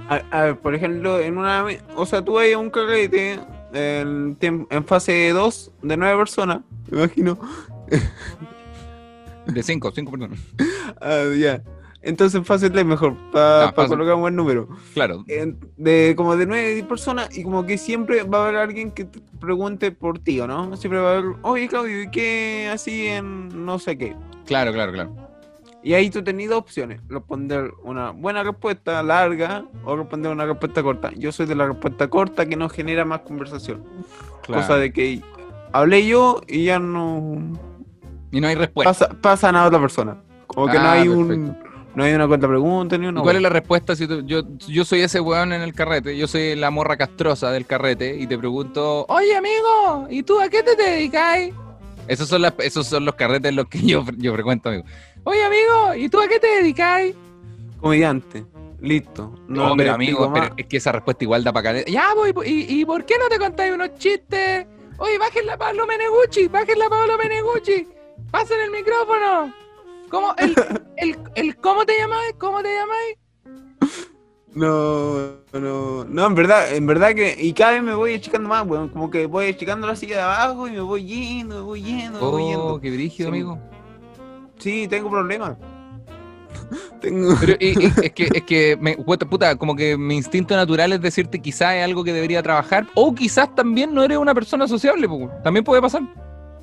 [0.09, 1.65] A, a ver, por ejemplo, en una.
[1.95, 3.39] O sea, tú vas a un carrete
[3.73, 4.37] en,
[4.69, 7.37] en fase 2 de 9 personas, me imagino.
[9.47, 10.39] De 5, 5 personas.
[11.03, 11.63] Ah, ya.
[12.03, 14.67] Entonces en fase 3 mejor, para Ah, colocar un buen número.
[14.93, 15.23] Claro.
[15.27, 18.91] En- de como de 9 10 personas y como que siempre va a haber alguien
[18.91, 20.75] que te pregunte por ti, ¿o no?
[20.77, 24.15] Siempre va a haber, oye Claudio, ¿y qué así en no sé qué?
[24.45, 25.15] Claro, claro, claro.
[25.83, 30.83] Y ahí tú tenías dos opciones, responder una buena respuesta larga o responder una respuesta
[30.83, 31.11] corta.
[31.17, 33.83] Yo soy de la respuesta corta que no genera más conversación.
[34.43, 34.61] claro.
[34.61, 35.21] Cosa de que
[35.71, 37.37] hablé yo y ya no
[38.31, 38.91] Y no hay respuesta.
[39.07, 40.17] pasa, pasan a otra persona.
[40.47, 41.57] Como que no Ah, hay un
[41.95, 43.21] no hay una cuenta pregunta ni ¿Y una.
[43.21, 43.95] ¿Cuál es la respuesta?
[43.95, 47.51] Si tú- yo, yo soy ese weón en el carrete, yo soy la morra castrosa
[47.51, 51.49] del carrete y te pregunto, oye amigo, ¿y tú a qué te dedicas?
[52.07, 54.85] Esos son, las, esos son los carretes en los que yo, yo frecuento, amigo.
[55.23, 57.03] Oye amigo, ¿y tú a qué te dedicas?
[57.79, 58.45] comediante?
[58.79, 59.33] Listo.
[59.47, 61.91] No, pero amigo, pero es que esa respuesta igual da para caleta.
[61.91, 64.65] Ya, voy, ¿y, ¿y por qué no te contáis unos chistes?
[64.97, 67.87] Oye, bájenla Pablo Meneguchi, bájenla a Pablo Meneguchi,
[68.31, 69.53] pasen el micrófono.
[70.09, 70.55] ¿Cómo, el,
[70.97, 72.33] el, el, ¿Cómo te llamáis?
[72.39, 73.17] ¿Cómo te llamáis?
[74.53, 78.67] No, no, no, en verdad, en verdad que, y cada vez me voy achicando más,
[78.67, 81.81] weón, como que voy achicando la silla de abajo y me voy yendo, me voy
[81.83, 82.81] yendo, me voy Oh, yendo.
[82.81, 83.35] qué brígido, Sí.
[83.35, 83.59] amigo.
[84.61, 85.57] Sí, tengo problemas.
[87.01, 87.35] tengo...
[87.39, 90.93] Pero y- y- es que, es que me, puta, puta, como que mi instinto natural
[90.93, 94.67] es decirte quizás es algo que debería trabajar, o quizás también no eres una persona
[94.67, 95.07] sociable,
[95.43, 96.01] también puede pasar.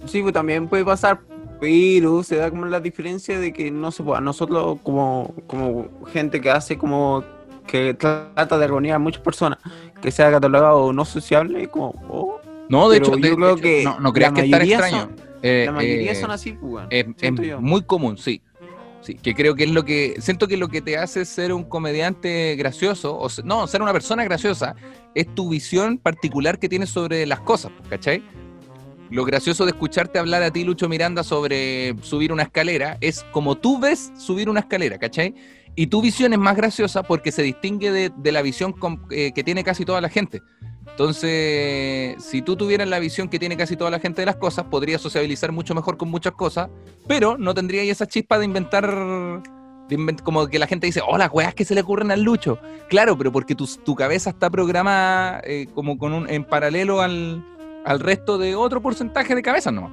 [0.06, 1.20] Sí, pues también puede pasar,
[1.60, 6.40] pero se da como la diferencia de que no se puede, nosotros como, como gente
[6.40, 7.24] que hace como
[7.66, 9.58] que trata de reunir a muchas personas
[10.00, 13.62] que sea catalogado no sociable, como, oh, No, de Pero hecho, de- yo creo de-
[13.62, 15.02] que no, no creas que es mayoría extraño.
[15.02, 17.06] son- Eh, la mayoría eh, son así, pues, Es,
[17.60, 18.42] muy común, sí.
[19.00, 20.16] Sí, que creo que es lo que.
[20.20, 23.92] Siento que lo que te hace ser un comediante gracioso, o se- no, ser una
[23.92, 24.74] persona graciosa,
[25.14, 28.22] es tu visión particular que tienes sobre las cosas, ¿cachai?
[29.10, 33.54] Lo gracioso de escucharte hablar a ti, Lucho Miranda, sobre subir una escalera, es como
[33.56, 35.32] tú ves subir una escalera, ¿cachai?
[35.76, 39.32] Y tu visión es más graciosa porque se distingue de, de la visión com- eh,
[39.32, 40.42] que tiene casi toda la gente.
[40.90, 44.64] Entonces, si tú tuvieras la visión que tiene casi toda la gente de las cosas,
[44.66, 46.68] podrías sociabilizar mucho mejor con muchas cosas,
[47.06, 49.42] pero no tendrías esa chispa de inventar
[50.22, 52.58] como que la gente dice, oh, las weas que se le ocurren al Lucho.
[52.88, 57.42] Claro, pero porque tu, tu cabeza está programada eh, como con un, en paralelo al,
[57.86, 59.92] al resto de otro porcentaje de cabezas nomás.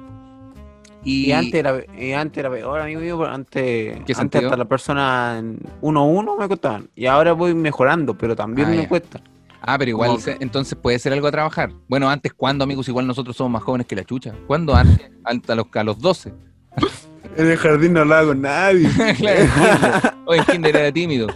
[1.02, 4.46] Y, antes, era, y antes era peor, amigo mío, antes, ¿Qué antes sentido?
[4.46, 6.90] hasta la persona en 1-1 me costaban.
[6.96, 8.88] Y ahora voy mejorando, pero también Ah, me ya.
[8.88, 9.20] cuesta.
[9.66, 11.72] Ah, pero igual, se- entonces puede ser algo a trabajar.
[11.88, 12.88] Bueno, antes, ¿cuándo, amigos?
[12.88, 14.32] Igual nosotros somos más jóvenes que la chucha.
[14.46, 15.10] ¿Cuándo antes?
[15.24, 16.32] Antes, a los, a los 12.
[17.36, 18.88] En el jardín no hablaba con nadie.
[19.18, 20.14] claro, en kinder.
[20.24, 21.26] O en kinder era tímido.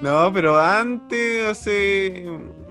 [0.00, 2.26] no, pero antes, hace...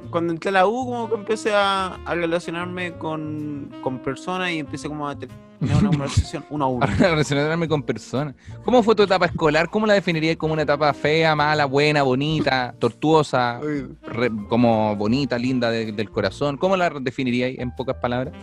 [0.09, 4.59] Cuando entré a la U, como que empecé a, a relacionarme con, con personas y
[4.59, 6.79] empecé como a tener una conversación uno a uno.
[6.79, 8.33] Para relacionarme con personas.
[8.65, 9.69] ¿Cómo fue tu etapa escolar?
[9.69, 13.59] ¿Cómo la definirías como una etapa fea, mala, buena, bonita, tortuosa,
[14.03, 16.57] re- como bonita, linda de- del corazón?
[16.57, 18.33] ¿Cómo la definirías en pocas palabras?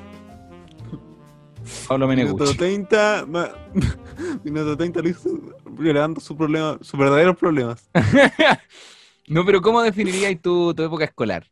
[1.88, 2.57] Pablo Minuto Meneguchi.
[2.57, 3.50] 30, ma-
[4.44, 5.18] minuto 30 Luis
[5.76, 7.88] revelando su problema, sus verdaderos problemas.
[9.29, 11.44] No, pero ¿cómo definirías tu, tu época escolar?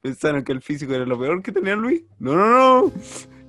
[0.00, 2.02] Pensaron que el físico era lo peor que tenía Luis.
[2.18, 2.92] No, no, no.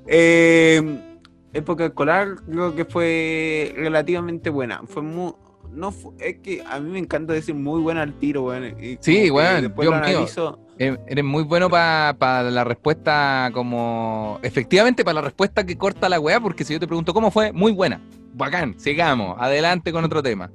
[0.07, 1.19] Eh,
[1.53, 4.81] época escolar creo que fue relativamente buena.
[4.85, 5.33] Fue muy.
[5.71, 8.75] No es que a mí me encanta decir muy buena al tiro, weón.
[9.01, 10.59] Sí, weón, analizo.
[10.77, 14.39] Eh, Eres muy bueno para la respuesta como...
[14.41, 17.51] Efectivamente, para la respuesta que corta la weá, porque si yo te pregunto cómo fue,
[17.51, 18.01] muy buena.
[18.33, 20.51] Bacán, sigamos, adelante con otro tema.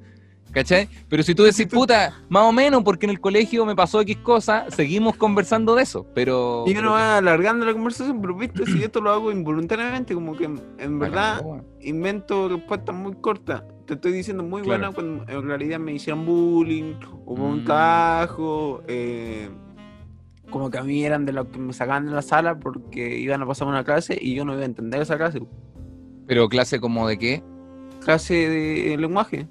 [0.52, 0.88] ¿Cachai?
[1.08, 4.16] Pero si tú decís, puta, más o menos, porque en el colegio me pasó X
[4.18, 6.06] cosa, seguimos conversando de eso.
[6.14, 6.64] Pero...
[6.66, 10.50] Y uno va alargando la conversación, pero viste, si esto lo hago involuntariamente, como que
[10.78, 11.42] en, verdad
[11.80, 13.62] invento respuestas muy cortas.
[13.86, 14.92] Te estoy diciendo muy Claro.
[14.92, 16.94] buena cuando en realidad me hicieron bullying,
[17.26, 17.64] hubo un Mm.
[17.64, 19.48] tajo, eh,
[20.50, 23.40] como que a mí eran de los que me sacaban de la sala porque iban
[23.42, 25.40] a pasar una clase y yo no iba a entender esa clase.
[26.26, 27.42] Pero clase como de qué?
[28.04, 29.46] Clase de lenguaje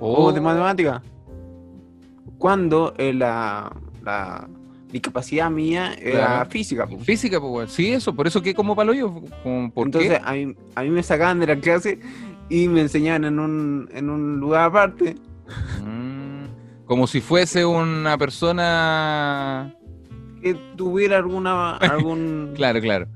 [0.00, 1.02] Oh, o de matemática.
[2.38, 4.48] Cuando eh, la, la
[4.92, 6.50] discapacidad mía era Claro.
[6.50, 6.86] física.
[6.86, 6.98] po.
[6.98, 7.72] Física, pues.
[7.72, 9.22] Sí, eso, por eso que como palo yo.
[9.42, 10.20] Como, ¿Por Entonces qué?
[10.24, 11.98] a mí, a mí me sacaban de la clase
[12.48, 15.16] y me enseñaban en un, en un lugar aparte.
[15.82, 19.74] Mm, como si fuese una persona...
[20.42, 23.06] que tuviera alguna algún Claro, claro.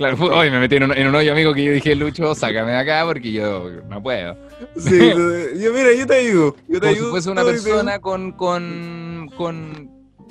[0.00, 2.34] Claro, fue- hoy me metí en un, en un hoyo, amigo, que yo dije, Lucho,
[2.34, 4.34] sácame de acá porque yo no puedo.
[4.78, 4.98] sí,
[5.62, 8.32] yo mira yo te ayudo yo te Como si ayudo fuese una te- persona con,
[8.32, 9.90] con, con...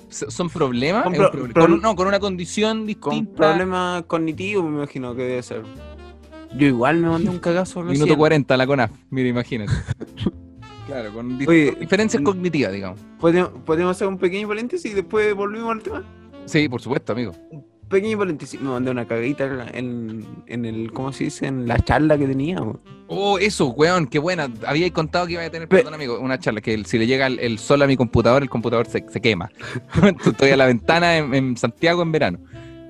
[0.10, 1.03] ¿Son problemas?
[1.03, 3.27] Con ¿Es un pro- proble- pro- con un- no, con una condición distinta.
[3.27, 5.62] con problemas cognitivos me imagino que debe ser
[6.55, 8.17] yo igual me mandé un cagazo Minuto recién.
[8.17, 8.89] 40, la CONAF.
[9.12, 9.71] Mira, imagínate.
[10.88, 12.25] claro, con di- Oye, diferencias mm.
[12.25, 12.99] cognitivas, digamos.
[13.19, 16.03] ¿Podemos, podemos hacer un pequeño paréntesis y después volvimos al tema
[16.45, 17.34] Sí, por supuesto, amigo.
[17.89, 21.47] Pequeño paréntesis me mandé una cagadita en, en el ¿cómo se dice?
[21.47, 22.80] en la charla que tenía weón.
[23.08, 24.47] Oh, eso, weón, qué buena.
[24.67, 27.08] Había contado que iba a tener, Pe- perdón, amigo, una charla que el- si le
[27.08, 29.49] llega el, el sol a mi computador, el computador se, se quema.
[30.25, 32.39] Estoy a la ventana en, en Santiago en verano.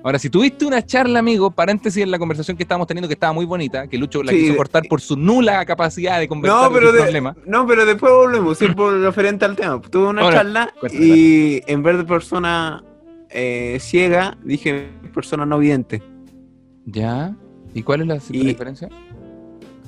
[0.02, 3.34] Ahora, si tuviste una charla, amigo, paréntesis en la conversación que estábamos teniendo, que estaba
[3.34, 6.72] muy bonita, que Lucho la Sí, quiso cortar por su nula capacidad de conversar No,
[6.74, 7.36] pero, de- problema.
[7.46, 9.78] no, pero después volvemos, sí, por referente al tema.
[9.80, 12.82] Tuve una Ahora, charla cuéntame, y en vez de persona
[13.32, 16.02] eh, ciega, dije persona no vidente.
[16.86, 17.36] ¿Ya?
[17.74, 18.88] ¿Y cuál es la, Y- diferencia?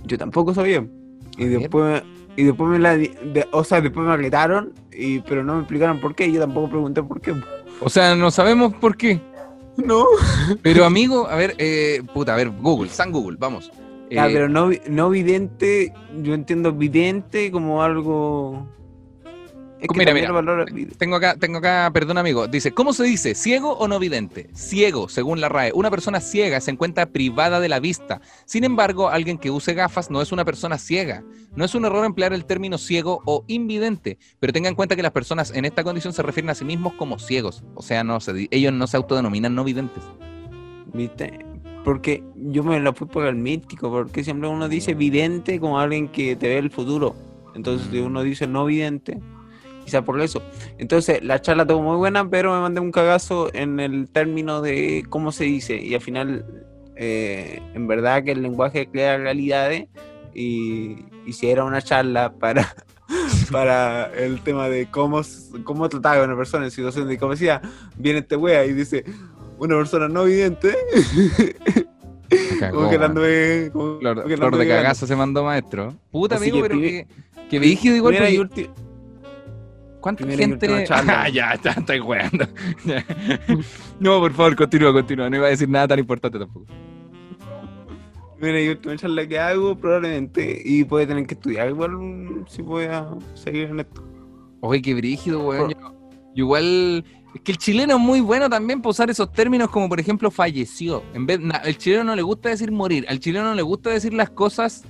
[0.05, 0.85] Yo tampoco sabía.
[1.38, 2.02] Y después,
[2.37, 6.00] y después me la, de- o sea, después me aclararon, y, pero no me explicaron
[6.00, 6.26] por qué.
[6.26, 7.35] y Yo tampoco pregunté por qué.
[7.81, 9.20] O sea, no sabemos por qué.
[9.76, 10.05] No.
[10.62, 13.70] Pero, amigo, a ver, eh, puta, a ver, Google, San Google, vamos.
[14.11, 18.66] Eh, pero no, no vidente, yo entiendo vidente como algo.
[19.83, 20.31] Es que Mira, mira.
[20.33, 23.35] vid- Tengo acá, tengo acá, perdón amigo, dice, ¿cómo se dice?
[23.35, 24.49] ¿Ciego o no vidente?
[24.55, 25.73] Ciego, según la RAE.
[25.75, 28.21] Una persona ciega se encuentra privada de la vista.
[28.45, 31.25] Sin embargo, alguien que use gafas no es una persona ciega.
[31.57, 35.03] No es un error emplear el término ciego o invidente, pero tenga en cuenta que
[35.03, 37.64] las personas en esta condición se refieren a sí mismos como ciegos.
[37.75, 40.03] O sea, no se, ellos no se autodenominan no videntes.
[40.95, 41.45] ¿Viste?
[41.85, 46.09] Porque yo me la fui por el místico, porque siempre uno dice vidente como alguien
[46.09, 47.16] que te ve el futuro.
[47.55, 48.07] Entonces, si Mm.
[48.07, 49.18] uno dice no vidente,
[49.85, 50.42] quizá por eso.
[50.79, 55.05] Entonces, la charla estuvo muy buena, pero me mandé un cagazo en el término de
[55.09, 55.77] cómo se dice.
[55.77, 56.45] Y al final,
[56.97, 59.87] eh, en verdad que el lenguaje crea realidades.
[60.35, 62.75] Y, y si era una charla para,
[63.53, 65.21] para el tema de cómo,
[65.64, 67.61] cómo tratar a una persona en situación de discapacidad,
[67.99, 69.05] viene este wea y dice,
[69.59, 70.75] una persona no vidente,
[72.71, 73.71] como que la anduve...
[73.73, 75.95] como Flor, que la flor de cagazo se mandó maestro.
[76.11, 78.14] Puta Así amigo, que pero primer- que, que brígido igual.
[78.14, 78.71] Primera y porque- ulti-
[80.03, 80.87] ¿Cuánta Primera gente?
[80.91, 82.47] Ah, ya, ya estoy jugando.
[84.01, 85.31] no, por favor, continúa, continúa.
[85.31, 86.67] No iba a decir nada tan importante tampoco.
[88.41, 92.85] Mira, yo última charla que hago probablemente y puede tener que estudiar igual si voy
[92.87, 94.03] a seguir en esto.
[94.61, 95.71] Oye, qué brígido, weón.
[95.71, 95.79] Yo-
[96.35, 97.05] yo igual.
[97.35, 100.31] Es que el chileno es muy bueno también para usar esos términos como, por ejemplo,
[100.31, 101.03] falleció.
[101.15, 103.07] En vez, na- el chileno no le gusta decir morir.
[103.09, 104.85] Al chileno no le gusta decir las cosas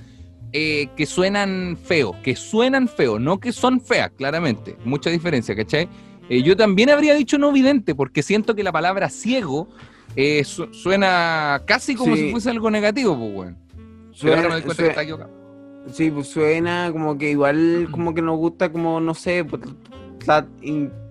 [0.53, 2.15] eh, que suenan feo.
[2.23, 4.77] Que suenan feo, no que son feas, claramente.
[4.85, 5.89] Mucha diferencia, ¿cachai?
[6.29, 9.67] Eh, yo también habría dicho no vidente, porque siento que la palabra ciego
[10.15, 12.21] eh, su- suena casi como Sí.
[12.27, 13.57] si fuese algo negativo, pues, weón.
[14.21, 15.31] Pero ahora me doy cuenta que está equivocado.
[15.91, 19.63] Sí, pues suena como que igual como que nos gusta como, no sé, pues,
[20.23, 20.47] tra-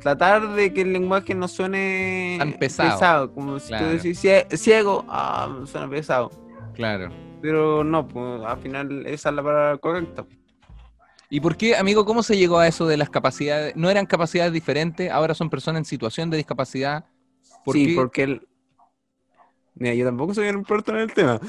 [0.01, 3.33] tratar de que el lenguaje no suene Tan pesado.
[3.35, 3.87] Como si Claro.
[3.87, 6.31] tú decís cie- ciego, ah, suena pesado.
[6.75, 7.11] Claro.
[7.43, 10.25] Pero no, pues al final esa es la palabra correcta.
[11.29, 13.75] ¿Y por qué, amigo, cómo se llegó a eso de las capacidades?
[13.75, 15.11] ¿No eran capacidades diferentes?
[15.11, 17.07] Ahora son personas en situación de discapacidad.
[17.65, 17.95] ¿Por sí, qué?
[17.95, 18.49] porque el...
[19.75, 21.41] Mira, yo tampoco soy un experto en el tema.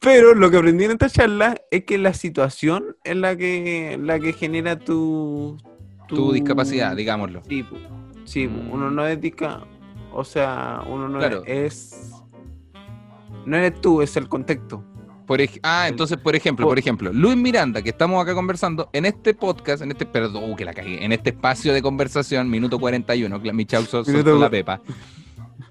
[0.00, 4.18] Pero lo que aprendí en esta charla es que la situación es la que, la
[4.18, 5.56] que genera tu,
[6.08, 7.42] Tu discapacidad, digámoslo.
[7.48, 7.64] Sí,
[8.24, 8.46] sí.
[8.48, 8.70] Mm.
[8.72, 9.64] uno no es disca...
[10.12, 11.42] O sea, uno no Claro.
[11.46, 12.12] es...
[13.46, 14.84] No eres tú, es el contexto.
[15.28, 19.04] Por ej- ah, entonces, por ejemplo, Por- ejemplo, Luis Miranda, que estamos acá conversando, en
[19.04, 22.78] este podcast, en este, perdón, uh, que la cagué, en este espacio de conversación, minuto
[22.80, 24.80] 41, cla- mi chauzo soltó Minuto- la pepa.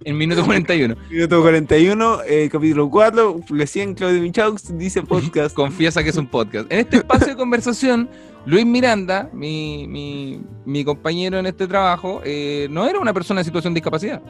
[0.05, 5.55] En minuto 41, Minuto 41, eh, capítulo 4, recién Claudio Michaux dice podcast.
[5.55, 6.71] confiesa que es un podcast.
[6.71, 8.07] En este espacio de conversación,
[8.45, 13.45] Luis Miranda, mi, mi, mi compañero en este trabajo, eh, no era una persona en
[13.45, 14.21] situación de discapacidad,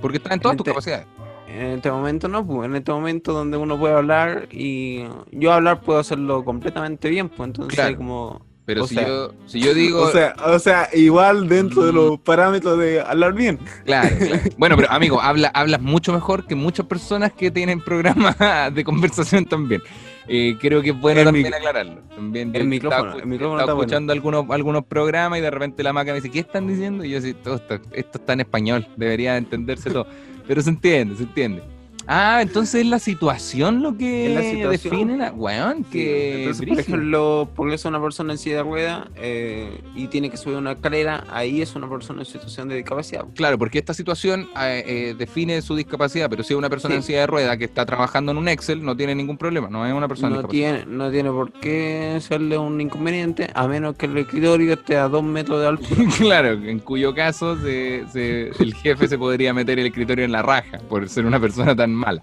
[0.00, 1.06] porque está en todas tus Este- capacidades.
[1.48, 5.80] En este momento no, pues en este momento donde uno puede hablar y yo hablar
[5.80, 7.96] puedo hacerlo completamente bien, pues entonces Claro.
[7.96, 8.46] como...
[8.64, 10.00] Pero si, sea- yo, si yo digo...
[10.02, 13.60] O sea, o sea, igual dentro de los parámetros de hablar bien.
[13.84, 14.42] Claro, claro.
[14.58, 18.36] Bueno, pero amigo, habla, hablas mucho mejor que muchas personas que tienen programas
[18.74, 19.82] de conversación también.
[20.28, 22.02] Eh, creo que es bueno El también aclararlo.
[22.12, 23.70] También el micrófono, el está bueno.
[23.74, 27.04] escuchando algunos, algunos programas y de repente la maca me dice, ¿qué están diciendo?
[27.04, 30.08] Y yo así, todo esto, esto está en español, debería entenderse todo.
[30.46, 31.62] Pero se entiende, se entiende.
[32.08, 34.70] Ah, entonces es la situación lo que la situación.
[34.92, 35.32] define la...
[35.32, 36.40] Weón, que...
[36.44, 40.36] Entonces, por ejemplo, porque es una persona en silla de rueda eh, y tiene que
[40.36, 43.24] subir una escalera, ahí es una persona en situación de discapacidad.
[43.34, 46.96] Claro, porque esta situación eh, eh, define su discapacidad, pero si es una persona Sí.
[46.98, 49.84] en silla de rueda que está trabajando en un Excel, no tiene ningún problema, no
[49.84, 54.06] es una persona No tiene, no tiene por qué serle un inconveniente, a menos que
[54.06, 55.96] el escritorio esté a dos metros de altura.
[56.18, 60.42] Claro, en cuyo caso se- se- el jefe se podría meter el escritorio en la
[60.42, 62.22] raja por ser una persona tan mala.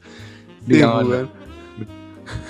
[0.65, 1.09] Digámoslo.
[1.09, 1.29] weón.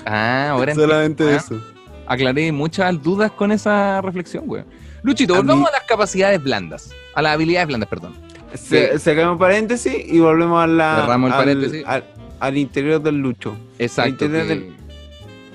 [0.06, 0.74] ah, ahora.
[0.74, 1.60] Solamente Ah, eso.
[2.06, 4.62] Aclaré muchas dudas con esa reflexión, güey.
[5.02, 8.12] Luchito, A volvamos mí- a las capacidades blandas, a las habilidades blandas, perdón.
[8.54, 11.82] Se, Sacamos paréntesis y volvemos a la, Cerramos el al, paréntesis.
[11.86, 12.04] al-
[12.40, 14.18] al interior del lucho, Exacto.
[14.18, 14.74] Que- del-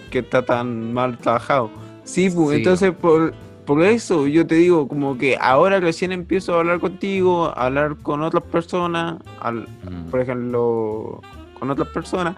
[0.09, 1.69] que está tan mal trabajado.
[2.03, 2.55] Sí, pues, Sí.
[2.57, 3.33] entonces por,
[3.65, 7.95] por eso yo te digo, como que ahora recién empiezo a hablar contigo, a hablar
[8.01, 10.09] con otras personas, al, Mm.
[10.09, 11.21] por ejemplo,
[11.59, 12.35] con otras personas.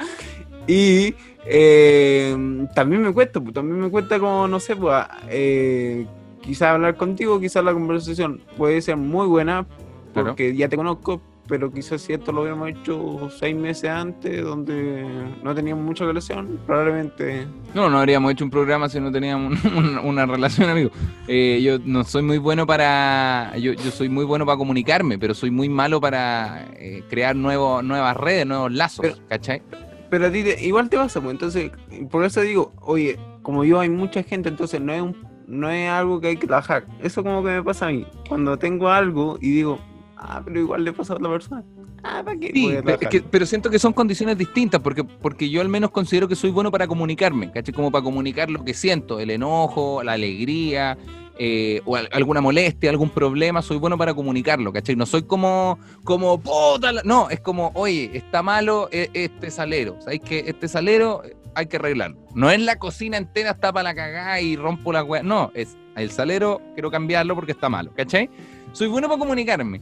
[0.67, 2.35] Y eh,
[2.75, 6.05] también me cuesta, pues, también me cuesta como, no sé, pues, eh,
[6.41, 9.65] quizás hablar contigo, quizás la conversación puede ser muy buena,
[10.13, 10.29] Claro.
[10.29, 15.05] porque ya te conozco, pero quizás si esto lo hubiéramos hecho seis meses antes, donde
[15.43, 17.45] no teníamos mucha relación, probablemente...
[17.73, 20.91] No, no habríamos hecho un programa si no teníamos un- una, una relación, amigo.
[21.27, 23.51] Eh, yo no soy muy bueno para.
[23.57, 27.83] Yo, yo soy muy bueno para comunicarme, pero soy muy malo para eh, crear nuevos,
[27.83, 29.61] nuevas redes, nuevos lazos, Pero- ¿cachai?
[30.09, 31.71] Pero a ti te- igual te pasa, pues entonces,
[32.09, 35.15] por eso digo, oye, como yo hay mucha gente, entonces no es un,
[35.47, 36.85] no es algo que hay que trabajar.
[37.01, 38.05] Eso como que me pasa a mí.
[38.27, 39.79] Cuando tengo algo y digo,
[40.21, 41.63] ah, pero igual le pasa a otra persona.
[42.03, 42.51] Ah, ¿para qué?
[42.53, 42.67] Sí,
[43.09, 46.49] que- pero siento que son condiciones distintas, porque, porque yo al menos considero que soy
[46.51, 47.73] bueno para comunicarme, ¿cachai?
[47.73, 50.97] Como para comunicar lo que siento, el enojo, la alegría,
[51.37, 54.95] eh, o al- alguna molestia, algún problema, soy bueno para comunicarlo, ¿cachai?
[54.95, 57.01] No soy como, como, puta, la-".
[57.03, 61.65] no, es como, oye, está malo e- este salero, ¿sabes que Este salero eh, hay
[61.67, 62.17] que arreglarlo.
[62.35, 65.75] No es la cocina entera está para la cagada y rompo la weá, no, es
[65.95, 68.29] el salero, quiero cambiarlo porque está malo, ¿cachai?
[68.73, 69.81] Soy bueno para comunicarme.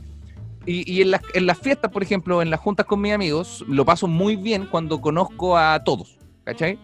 [0.70, 3.66] Y, y en, las, en las fiestas, por ejemplo, en las juntas con mis amigos,
[3.68, 6.78] lo paso muy bien cuando conozco a todos, ¿cachai?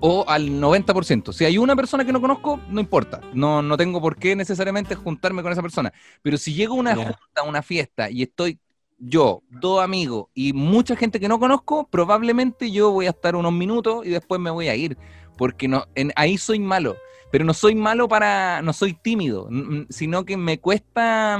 [0.00, 1.32] O al 90%.
[1.32, 3.20] Si hay una persona que no conozco, no importa.
[3.34, 5.92] No, no tengo por qué necesariamente juntarme con esa persona.
[6.22, 7.04] Pero si llego a una Ya.
[7.04, 8.58] junta, a una fiesta, y estoy
[8.98, 13.52] yo, dos amigos y mucha gente que no conozco, probablemente yo voy a estar unos
[13.52, 14.98] minutos y después me voy a ir.
[15.38, 16.96] Porque no, en, ahí soy malo.
[17.30, 18.60] Pero no soy malo para.
[18.62, 19.48] No soy tímido,
[19.88, 21.38] sino que me cuesta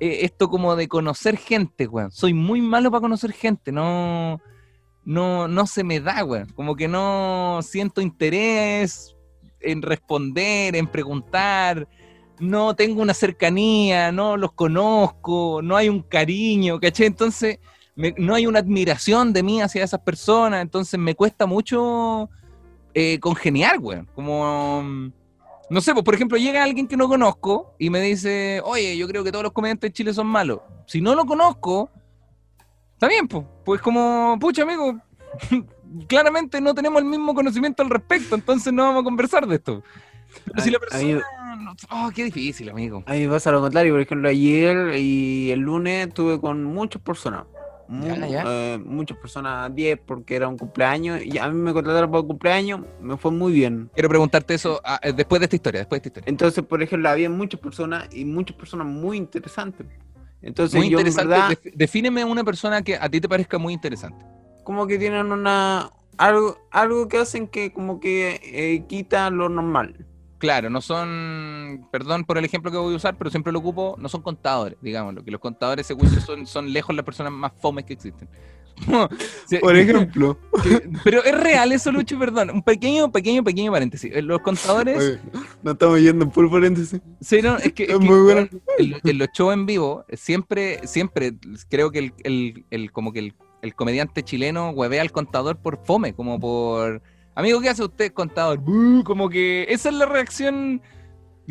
[0.00, 2.10] eh, esto como de conocer gente, weón.
[2.10, 4.40] Soy muy malo para conocer gente, no.
[5.04, 6.48] no, no se me da, weón.
[6.54, 9.16] Como que no siento interés
[9.60, 11.88] en responder, en preguntar.
[12.38, 17.06] No tengo una cercanía, no los conozco, no hay un cariño, ¿caché?
[17.06, 17.58] Entonces,
[17.94, 20.60] no hay una admiración de mí hacia esas personas.
[20.60, 22.28] Entonces, me cuesta mucho
[22.92, 24.06] eh, congeniar, weón.
[24.14, 25.12] Como.
[25.68, 29.08] No sé, pues por ejemplo, llega alguien que no conozco y me dice, oye, yo
[29.08, 30.60] creo que todos los comediantes de Chile son malos.
[30.86, 31.90] Si no lo conozco,
[32.92, 33.44] está bien, pues.
[33.64, 34.96] Pues como, pucha, amigo,
[36.08, 39.82] claramente no tenemos el mismo conocimiento al respecto, entonces no vamos a conversar de esto.
[40.44, 41.24] Pero si la mí- persona...
[41.90, 43.02] Oh, qué difícil, amigo.
[43.06, 47.02] A mí me pasa lo contrario, por ejemplo, ayer y el lunes estuve con muchas
[47.02, 47.44] personas.
[47.88, 48.42] Mu- Ya, ya.
[48.46, 52.26] eh, muchas personas, 10 porque era un cumpleaños y a mí me contrataron para el
[52.26, 53.90] cumpleaños, me fue muy bien.
[53.94, 56.30] Quiero preguntarte eso ah, eh, después de esta historia, después de esta historia.
[56.30, 59.86] Entonces, por ejemplo, había muchas personas y muchas personas muy interesantes.
[60.42, 63.72] Entonces, Muy yo en verdad, Def- defíneme una persona que a ti te parezca muy
[63.72, 64.24] interesante.
[64.64, 70.06] como que tienen una algo, algo que hacen que como que eh, quita lo normal.
[70.38, 73.96] Claro, no son, perdón por el ejemplo que voy a usar, pero siempre lo ocupo,
[73.98, 77.52] no son contadores, digámoslo, que los contadores según yo son, son lejos las personas más
[77.60, 78.28] fomes que existen.
[79.46, 80.38] Sí, Por ejemplo.
[80.62, 82.50] que- pero es real eso, Lucho, perdón.
[82.50, 84.10] Un pequeño, pequeño, pequeño paréntesis.
[84.14, 85.20] Eh, Los contadores, Oye,
[85.62, 87.00] no estamos yendo por paréntesis.
[87.20, 88.48] sí, no, es que, es Es que, muy bueno.
[88.78, 91.32] en, en los shows en vivo, siempre, siempre
[91.70, 95.78] creo que el, el- el- como que el, el comediante chileno huevea al contador por
[95.86, 97.00] fome, como por
[97.36, 98.58] amigo, ¿qué hace usted, contador?
[98.58, 100.82] "Buh", como que esa es la reacción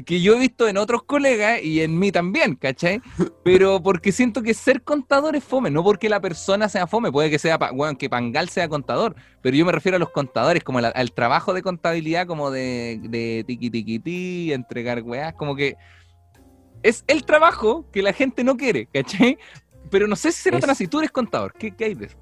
[0.06, 3.02] que yo he visto en otros colegas y en mí también, ¿cachai?
[3.46, 7.30] Pero porque siento que ser contador es fome, no porque la persona sea fome, puede
[7.30, 10.82] que sea, bueno, que Pangal sea contador, pero yo me refiero a los contadores, como
[10.82, 15.78] la- al trabajo de contabilidad, como de, de tiqui tiqui ti, entregar weás, como que
[16.84, 19.38] es el trabajo que la gente no quiere, ¿cachai?
[19.90, 22.08] Pero no sé si será Es- tan así, tú eres contador, ¿qué, qué hay de
[22.08, 22.18] eso?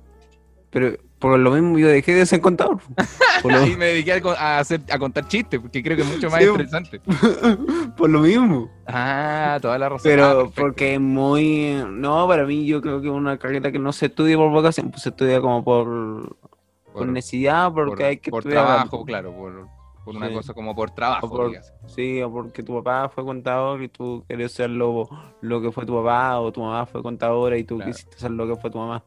[0.69, 2.79] Pero por lo mismo yo dejé de ser contador.
[3.43, 6.29] Por lo, Y me dediqué a, hacer, a contar chistes, porque creo que es mucho
[6.31, 6.47] más Sí.
[6.49, 7.01] interesante.
[7.97, 8.69] por lo mismo.
[8.87, 10.11] Ah, toda la razón.
[10.11, 10.61] Ah, Pero perfecto.
[10.61, 11.83] porque es muy...
[11.91, 14.89] No, para mí yo creo que es una carrera que no se estudia por vocación,
[14.89, 16.35] pues se estudia como por,
[16.93, 19.05] por, necesidad, porque por- hay que por estudiar trabajo, algo.
[19.05, 19.67] claro, por,
[20.05, 20.33] por una Sí.
[20.33, 21.27] cosa como por trabajo.
[21.27, 21.51] O por-.
[21.87, 25.07] Sí, o porque tu papá fue contador y tú querías ser lo,
[25.41, 27.91] lo que fue tu papá, o tu mamá fue contadora y tú Claro.
[27.91, 29.03] quisiste ser lo que fue tu mamá.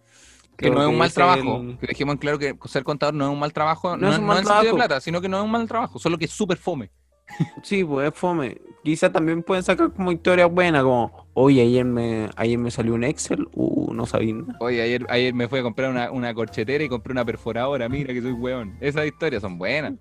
[0.57, 1.61] Que no es un mal trabajo.
[1.61, 3.97] el- Que dejemos en claro que ser contador no es un mal trabajo.
[3.97, 4.77] No No, es un no mal en sentido de trabajo.
[4.89, 5.99] plata, sino que no es un mal trabajo.
[5.99, 6.91] Solo que es súper fome.
[7.63, 8.61] Sí, pues es fome.
[8.85, 13.03] Quizás también pueden sacar como historias buenas, como, oye, ayer me, ayer me salió un
[13.03, 14.57] Excel, uh, no sabía nada.
[14.61, 17.89] Oye, ayer, ayer me fui a comprar una, una corchetera y compré una perforadora.
[17.89, 18.77] Mira que soy weón.
[18.81, 19.95] Esas historias son buenas.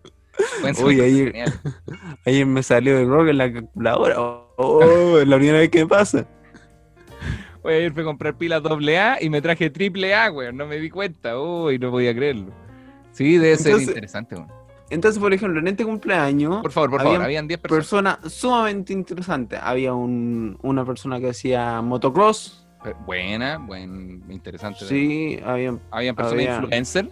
[0.61, 1.33] Pueden Oye, ayer-.
[2.25, 5.87] Ayer me salió el rock en la calculadora, oh, es la primera vez que me
[5.87, 6.27] pasa.
[7.65, 10.55] Oye, ayer fui a comprar pilas AA y me traje triple A, weón.
[10.55, 11.39] No me di cuenta.
[11.39, 12.51] Uy, no podía creerlo.
[13.11, 14.47] Sí, debe ser Entonces- interesante, weón.
[14.91, 17.25] Entonces, por ejemplo, en este cumpleaños, Por favor, por habían favor.
[17.25, 18.17] Habían 10 personas.
[18.17, 19.59] personas sumamente interesantes.
[19.63, 22.61] Había un, una persona que hacía motocross,
[23.07, 24.85] Buena, buen, interesante.
[24.85, 27.09] sí, habían Habían personas había- influencer.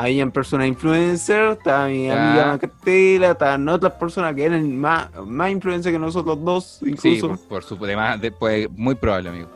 [0.00, 5.92] Habían personas influencers, estaba mi amiga Macatela, estaban otras personas que eran más, más influencers
[5.92, 7.28] que nosotros dos, Sí, incluso.
[7.30, 9.48] por, por su demás, de- pues, muy probable, amigo.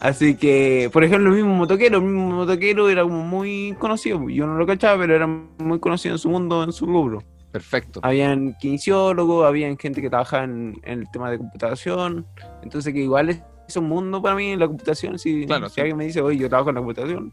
[0.00, 4.28] Así que, por ejemplo, el mismo motoquero, el mismo motoquero era como muy conocido.
[4.28, 7.22] Yo no lo cachaba, pero era muy conocido en su mundo, en su rubro.
[7.50, 8.00] Perfecto.
[8.02, 12.26] Habían kinesiólogos, habían gente que trabajaba en, en el tema de computación.
[12.62, 15.18] Entonces, que igual es, es un mundo para mí la computación.
[15.18, 15.80] Si, Claro, si sí.
[15.80, 17.32] alguien me dice, oye, yo trabajo en la computación,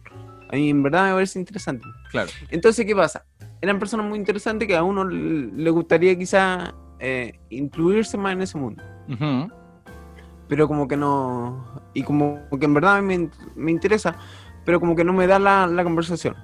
[0.52, 1.86] a mí en verdad me parece interesante.
[2.10, 2.30] Claro.
[2.49, 3.26] Entonces, ¿qué pasa?
[3.62, 8.58] Eran personas muy interesantes que a uno le gustaría quizá eh, incluirse más en ese
[8.58, 8.84] mundo.
[10.47, 11.82] Pero como que no...
[11.93, 14.18] Y como que en verdad me, me interesa,
[14.66, 16.36] pero como que no me da la, la conversación.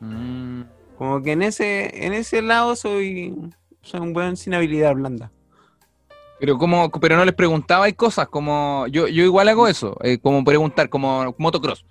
[0.00, 0.62] Mm,
[0.96, 3.34] Como que en ese, en ese lado soy,
[3.82, 5.30] soy un buen sin habilidad blanda.
[6.38, 10.18] Pero como, pero no les preguntaba, hay cosas como, yo, yo igual hago eso, eh,
[10.18, 11.86] como preguntar, como motocross,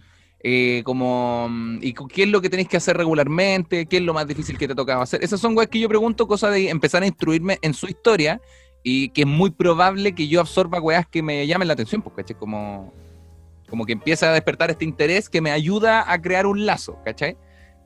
[0.47, 3.87] eh, como, mm, ¿y qué es lo que tenéis que hacer regularmente?
[3.87, 5.23] ¿Qué es lo más difícil que te tocaba hacer?
[5.23, 8.39] Esas son cosas que yo pregunto, cosas de empezar a instruirme en su historia
[8.83, 12.21] y que es muy probable que yo absorba weas que me llamen la atención, porque
[12.21, 12.37] ¿cachai?
[12.37, 12.93] Como,
[13.67, 17.37] como que empieza a despertar este interés que me ayuda a crear un lazo, ¿cachai?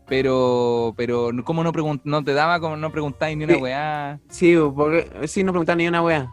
[0.06, 1.72] Pero, pero, ¿cómo no,
[2.04, 3.62] no te daba, como no preguntáis ni una Sí.
[3.62, 4.20] weá?
[4.28, 6.30] Sí, porque, sí, no preguntan ni una wea.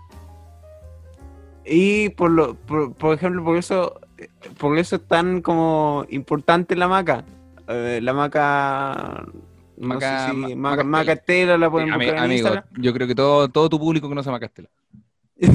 [1.65, 4.01] Y por lo, por, por ejemplo, por eso,
[4.59, 7.25] por eso es tan como importante la maca.
[7.69, 9.27] Eh, la maca,
[9.77, 10.87] no Maca- sé si, ma- maca, Macastela.
[10.87, 12.49] Macastela la buscar en amigo,
[12.79, 14.69] yo creo que todo, todo tu público conoce a Macastela.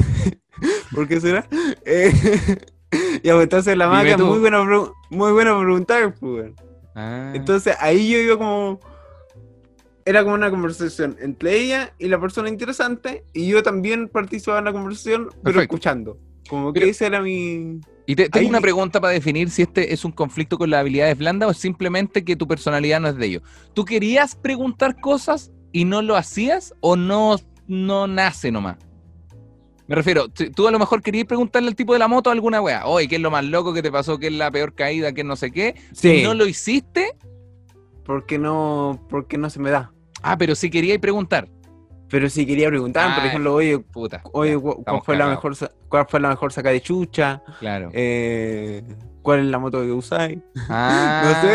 [0.94, 1.46] ¿Por qué será?
[1.84, 2.12] Eh,
[3.22, 4.26] ya, pues entonces la Dime maca es tú.
[4.26, 4.62] muy buena,
[5.10, 6.52] muy buena preguntar, pues.
[6.94, 7.32] Ah.
[7.34, 8.78] Entonces ahí yo iba como.
[10.04, 14.64] Era como una conversación entre ella y la persona interesante, y yo también participaba en
[14.64, 15.60] la conversación, pero Perfecto.
[15.62, 16.18] escuchando.
[16.48, 17.80] Como que Pero- ese era mi.
[18.06, 20.80] Y te, tengo Ahí- una pregunta para definir si este es un conflicto con las
[20.80, 23.42] habilidades blandas o simplemente que tu personalidad no es de ellos.
[23.74, 27.36] ¿Tú querías preguntar cosas y no lo hacías o no,
[27.68, 28.76] no nace nomás?
[29.86, 32.86] Me refiero, tú a lo mejor querías preguntarle al tipo de la moto alguna wea.
[32.86, 34.18] Oye, ¿qué es lo más loco que te pasó?
[34.18, 35.12] ¿Qué es la peor caída?
[35.12, 35.74] ¿Qué es no sé qué?
[35.92, 36.22] Sí.
[36.22, 37.14] ¿No lo hiciste?
[38.04, 39.92] Porque no, porque no se me da.
[40.22, 41.48] Ah, pero sí querías preguntar.
[42.08, 44.22] Pero si quería preguntar, por ejemplo, oye, Puta.
[44.32, 45.56] oye, ¿cuál fue la mejor
[45.92, 47.42] cuál fue la mejor saca de chucha?
[47.60, 47.90] Claro.
[47.92, 48.82] Eh,
[49.20, 50.38] ¿Cuál es la moto que usáis?
[50.70, 51.48] Ah, No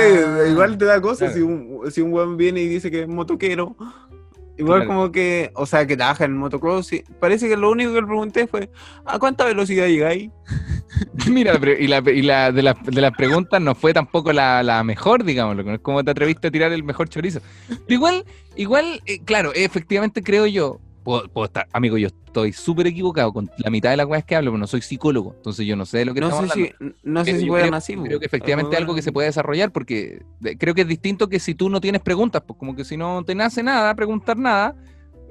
[0.43, 1.33] sé, igual te da cosas claro.
[1.33, 3.75] si un, si un weón viene y dice que es motoquero.
[4.59, 4.88] Igual Claro.
[4.88, 6.93] como que, o sea, que trabaja en motocross.
[6.93, 8.69] y parece que lo único que le pregunté fue,
[9.05, 10.29] ¿a cuánta velocidad llegáis?
[11.29, 14.63] Mira, pero- y, la, y la- de, las, de las preguntas no fue tampoco la,
[14.63, 15.63] la mejor, digámoslo.
[15.63, 17.39] No es como te atreviste a tirar el mejor chorizo.
[17.67, 18.25] Pero igual,
[18.55, 23.49] igual eh, claro, efectivamente creo yo, puedo, puedo estar, amigo, yo estoy súper equivocado con
[23.60, 25.99] la mitad de las cosas que hablo, pero no soy psicólogo, entonces yo no sé
[25.99, 26.95] de lo que No estamos sé hablando.
[26.97, 27.93] si, no sé si yo puedan creo, así.
[27.95, 28.20] creo po.
[28.20, 30.22] que efectivamente es algo que se puede desarrollar porque
[30.60, 33.24] creo que es distinto que si tú no tienes preguntas, pues como que si no
[33.24, 34.76] te nace nada, preguntar nada,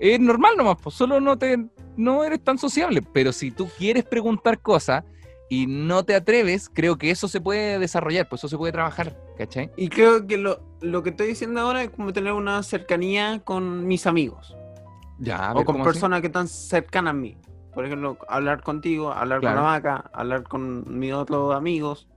[0.01, 1.67] es normal nomás, pues solo no te
[1.99, 5.05] no eres tan sociable, pero si tú quieres preguntar cosas
[5.51, 9.15] y no te atreves, creo que eso se puede desarrollar, pues eso se puede trabajar,
[9.37, 9.71] ¿cachai?
[9.77, 13.87] Y creo que lo, lo que estoy diciendo ahora es como tener una cercanía con
[13.87, 14.56] mis amigos.
[15.19, 17.37] Ya, o con personas que están cercanas a mí.
[17.75, 19.57] Por ejemplo, hablar contigo, hablar Claro.
[19.57, 22.09] con la vaca, hablar con mis otros amigos.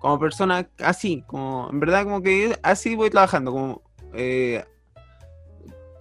[0.00, 4.64] Como persona así, como en verdad como que así voy trabajando, como eh,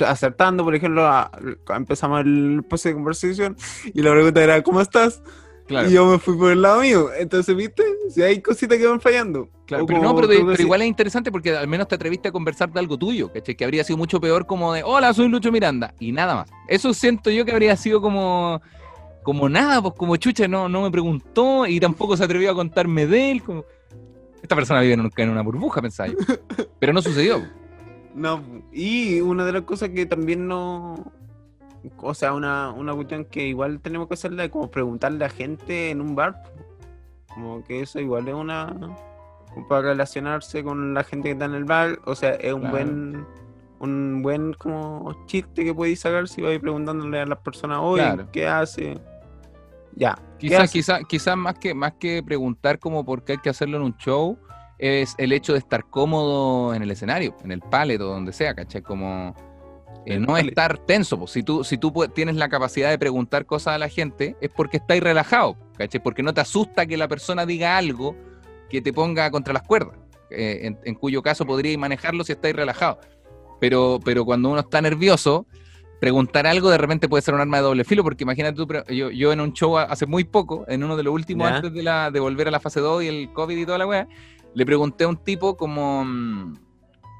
[0.05, 1.31] acertando, por ejemplo, a-
[1.75, 3.57] empezamos el proceso de conversación
[3.93, 5.21] y la pregunta era ¿cómo estás?
[5.67, 7.09] Claro, Y yo me fui por el lado mío.
[7.17, 7.83] Entonces, ¿viste?
[8.09, 9.49] Si hay cositas que van fallando.
[9.65, 12.71] claro, pero no, pero, de- igual es interesante porque al menos te atreviste a conversar
[12.71, 13.55] de algo tuyo, ¿cachai?
[13.55, 16.51] Que habría sido mucho peor como de, hola, soy Lucho Miranda, y nada más.
[16.67, 18.61] Eso siento yo que habría sido como,
[19.23, 23.07] como nada, pues como chucha, no, no me preguntó y tampoco se atrevió a contarme
[23.07, 23.41] de él.
[23.43, 23.65] Como...
[24.43, 26.17] Esta persona vive en, un- en una burbuja, pensaba yo.
[26.79, 27.43] Pero no sucedió.
[28.13, 31.11] No, y una de las cosas que también no.
[31.97, 36.01] O sea, una, una cuestión que igual tenemos que hacerla como preguntarle a gente en
[36.01, 36.41] un bar.
[37.33, 38.73] Como que eso igual es una.
[39.69, 41.99] para relacionarse con la gente que está en el bar.
[42.05, 42.75] O sea, es un Claro.
[42.75, 43.25] buen.
[43.79, 48.27] Un buen como chiste que podéis sacar si vais preguntándole a las personas hoy Claro.
[48.31, 48.97] qué hace.
[49.95, 50.15] Ya.
[50.39, 53.77] ¿qué Quizás, quizás, quizás más que, más que preguntar como por qué hay que hacerlo
[53.77, 54.37] en un show,
[54.77, 58.53] es el hecho de estar cómodo en el escenario, en el pallet o donde sea,
[58.55, 58.81] ¿cachai?
[58.81, 59.33] Como
[60.05, 61.17] eh, no estar tenso.
[61.17, 61.31] pues.
[61.31, 64.77] Si tú, si tú tienes la capacidad de preguntar cosas a la gente, es porque
[64.77, 66.01] estáis relajado, ¿cachai?
[66.01, 68.15] Porque no te asusta que la persona diga algo
[68.69, 69.97] que te ponga contra las cuerdas,
[70.29, 72.99] eh, en, en cuyo caso podríais manejarlo si estáis relajado.
[73.59, 75.45] Pero, pero cuando uno está nervioso,
[75.99, 79.09] preguntar algo de repente puede ser un arma de doble filo, porque imagínate tú, yo,
[79.11, 81.55] yo en un show hace muy poco, en uno de los últimos Ya.
[81.55, 83.87] antes de, la, de volver a la fase 2 y el COVID y toda la
[83.87, 84.07] weá,
[84.53, 86.53] le pregunté a un tipo como, mm,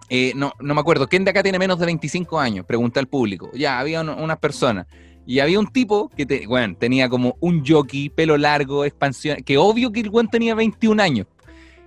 [0.10, 2.66] eh, no, no me acuerdo, ¿quién de acá tiene menos de 25 años?
[2.66, 3.50] Pregunté al público.
[3.54, 4.86] Ya, había un- unas personas.
[5.26, 9.92] Y había un tipo que bueno, tenía como un jockey, pelo largo, expansión, que obvio
[9.92, 11.26] que el weón tenía 21 años.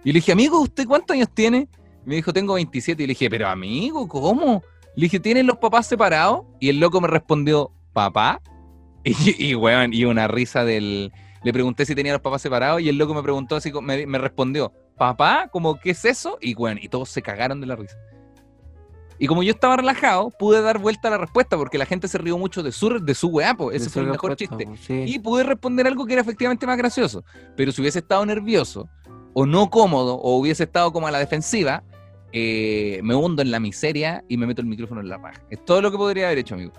[0.04, 1.68] Y le dije, amigo, ¿usted cuántos años tiene?
[2.04, 3.02] Y me dijo, tengo 27.
[3.02, 4.62] Y le dije, pero amigo, ¿cómo?
[4.96, 6.42] Le dije, ¿tienen los papás separados?
[6.58, 8.40] Y el loco me respondió, ¿papá?
[9.04, 11.12] Y, y weón, y una risa del...
[11.44, 14.72] Le pregunté si tenía los papás separados y el loco me preguntó así, me respondió,
[14.98, 15.48] ¿papá?
[15.50, 16.36] Como, ¿qué es eso?
[16.40, 17.96] Y weón, y todos se cagaron de la risa.
[19.20, 22.18] Y como yo estaba relajado, pude dar vuelta a la respuesta porque la gente se
[22.18, 24.68] rió mucho de su, de su weá, ese De fue el mejor chiste.
[24.80, 25.04] sí.
[25.06, 27.24] Y pude responder algo que era efectivamente más gracioso.
[27.56, 28.88] Pero si hubiese estado nervioso,
[29.32, 31.82] o no cómodo, o hubiese estado como a la defensiva,
[32.32, 35.40] eh, me hundo en la miseria y me meto el micrófono en la paja.
[35.50, 36.72] Es todo lo que podría haber hecho, amigo.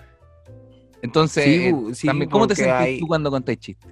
[1.01, 3.91] Entonces, Sí, eh, bu- sí, también, ¿cómo te sentís hay- tú cuando contáis chistes?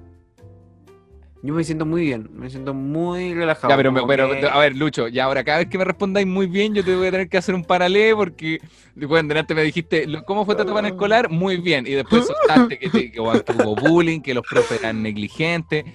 [1.48, 3.70] Yo me siento muy bien, me siento muy relajado.
[3.72, 6.46] Ya, pero, pero, que- a ver, Lucho, ya ahora cada vez que me respondáis muy
[6.48, 8.60] bien, yo te voy a tener que hacer un paralelo porque,
[8.96, 11.30] bueno, delante me dijiste, ¿cómo fue tu etapa en escolar?
[11.30, 11.88] Muy bien.
[11.88, 15.86] Y después soltaste que, te- que, bueno, que hubo bullying, que los profes eran negligentes.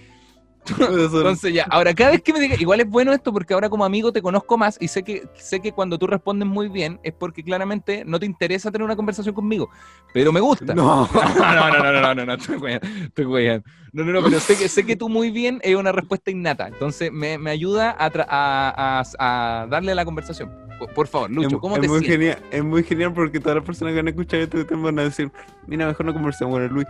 [0.68, 3.84] Entonces ya, ahora cada vez que me digas, igual es bueno esto porque ahora como
[3.84, 7.12] amigo te conozco más y sé que sé que cuando tú respondes muy bien es
[7.12, 9.70] porque claramente no te interesa tener una conversación conmigo,
[10.14, 10.74] pero me gusta.
[10.74, 11.08] No.
[11.42, 12.56] No, no, no, no, no, no, no, estoy
[13.26, 13.64] weyando.
[13.92, 16.68] No, no, no, pero sé que, sé que tú muy bien es una respuesta innata,
[16.68, 20.50] entonces me, me ayuda a, a, a- a darle a la conversación.
[20.88, 22.36] Por, favor, Lucho, es, ¿cómo es te muy sientes?
[22.36, 25.02] genial, es muy genial porque todas las personas que han escuchado este tema van a
[25.04, 25.30] decir,
[25.66, 26.86] mira, mejor no conversemos con el Luis.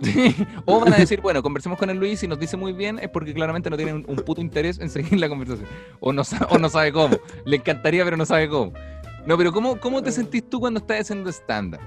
[0.64, 3.08] o van a decir, bueno, conversemos con el Luis y nos dice muy bien, es
[3.08, 5.68] porque claramente no tiene un, puto interés en seguir la conversación.
[6.00, 7.16] O no, o no sabe cómo.
[7.44, 8.72] Le encantaría, pero no sabe cómo.
[9.26, 11.80] No, pero ¿cómo, cómo te sentís tú cuando estás haciendo stand-up?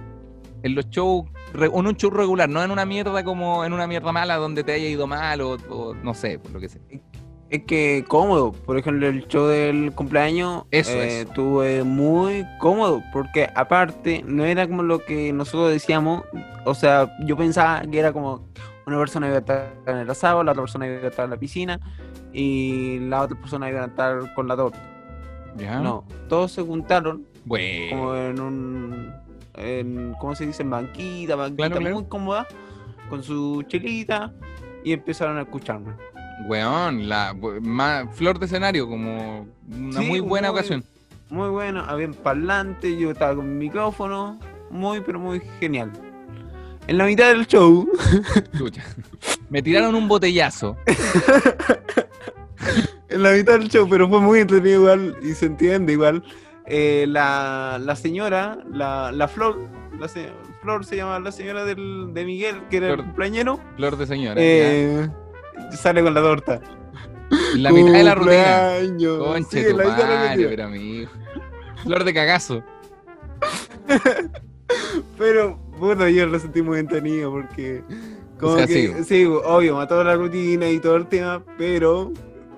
[0.61, 4.11] En los shows, en un show regular, no en una mierda como en una mierda
[4.11, 6.81] mala donde te haya ido mal o, o no sé, por lo que sea.
[7.49, 11.13] Es que cómodo, por ejemplo, el show del cumpleaños Eso eh, es.
[11.27, 16.23] estuve muy cómodo, porque aparte no era como lo que nosotros decíamos,
[16.65, 18.47] o sea, yo pensaba que era como
[18.85, 21.31] una persona iba a estar en el asado, la otra persona iba a estar en
[21.31, 21.79] la piscina
[22.33, 24.79] y la otra persona iba a estar con la torta.
[25.57, 25.79] ¿Ya?
[25.79, 27.89] No, todos se juntaron Bueno.
[27.97, 29.13] como en un,
[29.55, 30.61] en, ¿cómo se dice?
[30.61, 31.95] En banquita, banquita Claro, claro.
[31.95, 32.47] muy cómoda,
[33.09, 34.31] con su chelita
[34.83, 35.93] y empezaron a escucharme.
[36.47, 40.83] Weón, la ma- flor de escenario, como una Sí, muy buena muy- ocasión.
[41.29, 44.39] Muy bueno, había parlante, yo estaba con mi micrófono,
[44.71, 45.91] muy pero muy genial.
[46.87, 47.87] En la mitad del show,
[48.57, 48.83] Chucha.
[49.49, 50.75] Me tiraron un botellazo.
[53.09, 56.23] en la mitad del show, pero fue muy entretenido igual y se entiende igual.
[56.65, 59.59] eh, la, la señora, la, la Flor,
[59.99, 60.31] la se-
[60.61, 62.99] Flor se llama la señora del, de Miguel, que era Flor.
[62.99, 64.41] el cumpleañero, Flor de señora.
[64.41, 65.11] ya.
[65.71, 66.61] Sale con la torta.
[67.55, 68.71] La mitad de la rutina.
[69.19, 71.09] Conche Sí, tu la mitad de la madre, pero amigo.
[71.83, 72.63] Flor de cagazo.
[75.17, 77.83] Pero, bueno, yo lo sentí muy entretenido porque.
[78.39, 79.03] Como O sea, que, sí.
[79.03, 79.25] sí.
[79.25, 82.13] obvio, mató la rutina y todo el tema, pero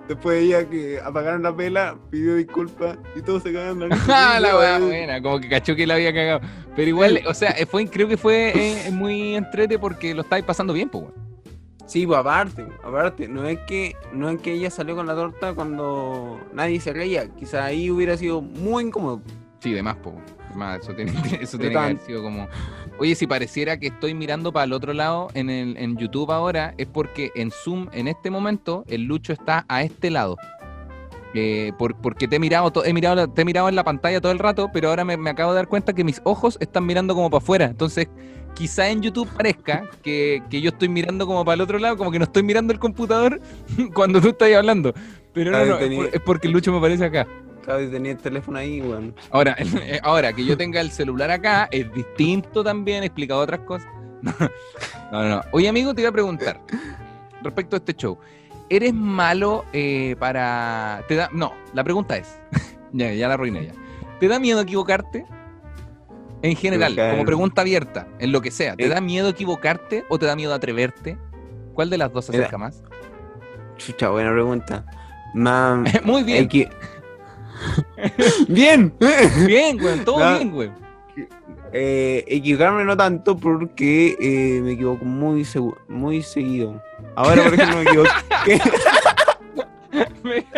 [0.08, 3.98] después de ella que apagaron la vela, pidió disculpas y todos se cagaron la.
[4.08, 6.42] Ah, la weá buena, como que cachó que la había cagado.
[6.76, 10.74] Pero igual, o sea, fue, creo que fue eh, muy entrete porque lo estáis pasando
[10.74, 11.31] bien, pues, weón.
[11.92, 15.54] Sí, pues aparte, aparte, no es que no es que ella salió con la torta
[15.54, 19.20] cuando nadie se reía, quizá ahí hubiera sido muy incómodo.
[19.60, 20.16] Sí, de más, pues.
[20.82, 21.12] eso tiene,
[21.42, 22.48] eso tiene que haber sido como.
[22.98, 26.74] Oye, si pareciera que estoy mirando para el otro lado en, el, en YouTube ahora,
[26.78, 30.38] es porque en Zoom, en este momento, el Lucho está a este lado.
[31.34, 34.22] Eh, por- porque te he mirado, to- he mirado, te he mirado en la pantalla
[34.22, 36.86] todo el rato, pero ahora me, me acabo de dar cuenta que mis ojos están
[36.86, 37.66] mirando como para afuera.
[37.66, 38.08] Entonces,
[38.54, 42.12] quizá en YouTube parezca que, que yo estoy mirando como para el otro lado, como
[42.12, 43.40] que no estoy mirando el computador
[43.94, 44.94] cuando tú estás hablando.
[45.34, 47.28] Pero no, es, tenía- por- es porque el Lucho me parece acá.
[47.68, 49.14] Vez tenía el teléfono ahí, weón.
[49.30, 53.62] Ahora, eh, ahora que yo tenga el celular acá es distinto también, he explicado otras
[53.62, 53.88] cosas.
[55.12, 55.42] No, no, no.
[55.52, 56.62] Oye, amigo, te iba a preguntar
[57.44, 58.18] respecto a este show.
[58.70, 61.04] ¿Eres malo eh, para.
[61.10, 61.30] Te da...
[61.34, 62.40] No, la pregunta es.
[62.94, 63.74] ya, ya la arruiné ya.
[64.22, 65.26] ¿Te da miedo equivocarte?
[66.44, 68.76] En general, como pregunta abierta, en lo que sea.
[68.76, 68.90] ¿Te Eh.
[68.90, 71.18] da miedo equivocarte o te da miedo atreverte?
[71.74, 72.84] ¿Cuál de las dos se Me acerca más?
[73.78, 74.86] Chucha, buena pregunta.
[75.34, 76.70] Mam, Muy bien, equi-
[78.48, 78.94] bien.
[79.46, 80.38] bien, güey, todo No.
[80.38, 80.72] bien, güey.
[81.74, 85.46] Eh, equivocarme no tanto porque eh, me equivoco muy
[85.88, 86.82] muy seguido.
[87.16, 88.62] Ahora, por ejemplo, me equivoqué.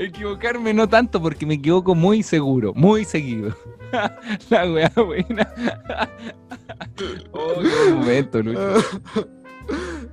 [0.00, 3.52] Equivocarme no tanto porque me equivoco muy seguro, muy seguido.
[4.50, 5.52] La weá buena.
[7.32, 8.74] oh, qué momento, Lucho.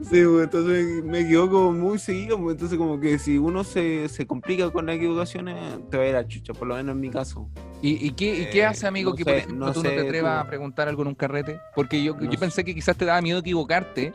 [0.01, 4.25] Sí, pues, entonces me, equivoco muy seguido, pues, entonces como que si uno se, se
[4.27, 5.55] complica con las equivocaciones,
[5.89, 7.47] te va a ir a chucha, por lo menos en mi caso.
[7.81, 9.83] ¿Y, y qué, y qué Eh, hace, amigo, no que por sé, ejemplo no tú
[9.83, 10.47] no te atrevas tú.
[10.47, 11.59] a preguntar algo en un carrete?
[11.75, 12.37] Porque yo, No yo sé.
[12.37, 14.11] pensé que quizás te daba miedo equivocarte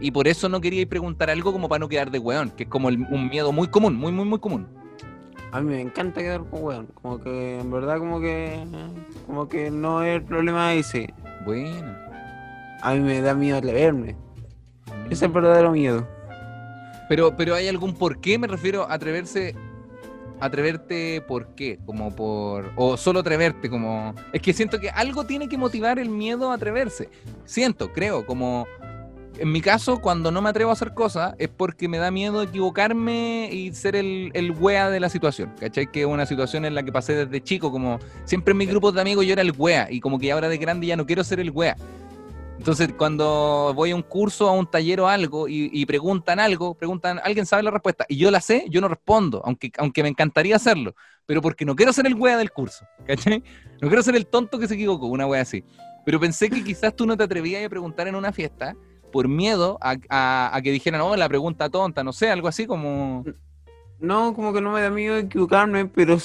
[0.00, 2.68] y por eso no querías preguntar algo como para no quedar de weón, que es
[2.68, 4.66] como el- un miedo muy común, muy, muy, muy común.
[5.52, 8.64] A mí me encanta quedar con weón, como que en verdad como que
[9.26, 11.12] como que no es el problema ese.
[11.44, 11.94] Bueno.
[12.80, 14.16] A mí me da miedo atreverme.
[15.04, 16.08] Ese es el verdadero miedo.
[17.08, 19.54] Pero, pero hay algún por qué, me refiero a atreverse,
[20.40, 25.48] atreverte por qué, como por, o solo atreverte, como, es que siento que algo tiene
[25.48, 27.08] que motivar el miedo a atreverse.
[27.44, 28.66] Siento, creo, como,
[29.38, 32.42] en mi caso, cuando no me atrevo a hacer cosas, es porque me da miedo
[32.42, 35.90] equivocarme y ser el, el wea de la situación, ¿cachai?
[35.90, 38.94] Que es una situación en la que pasé desde chico, como, siempre en mis grupos
[38.94, 41.24] de amigos yo era el wea, y como que ahora de grande ya no quiero
[41.24, 41.76] ser el wea.
[42.58, 46.74] Entonces, cuando voy a un curso, a un taller o algo y, y preguntan algo,
[46.74, 48.04] preguntan, ¿alguien sabe la respuesta?
[48.08, 50.94] Y yo la sé, yo no respondo, aunque, aunque me encantaría hacerlo,
[51.26, 53.42] pero porque no quiero ser el wea del curso, ¿cachai?
[53.80, 55.64] No quiero ser el tonto que se equivocó, una wea así.
[56.04, 58.76] Pero pensé que quizás tú no te atrevías a preguntar en una fiesta
[59.12, 62.66] por miedo a, a- a que dijeran, oh, la pregunta tonta, no sé, algo así
[62.66, 63.24] como...
[64.00, 66.16] No, como que no me da miedo equivocarme, pero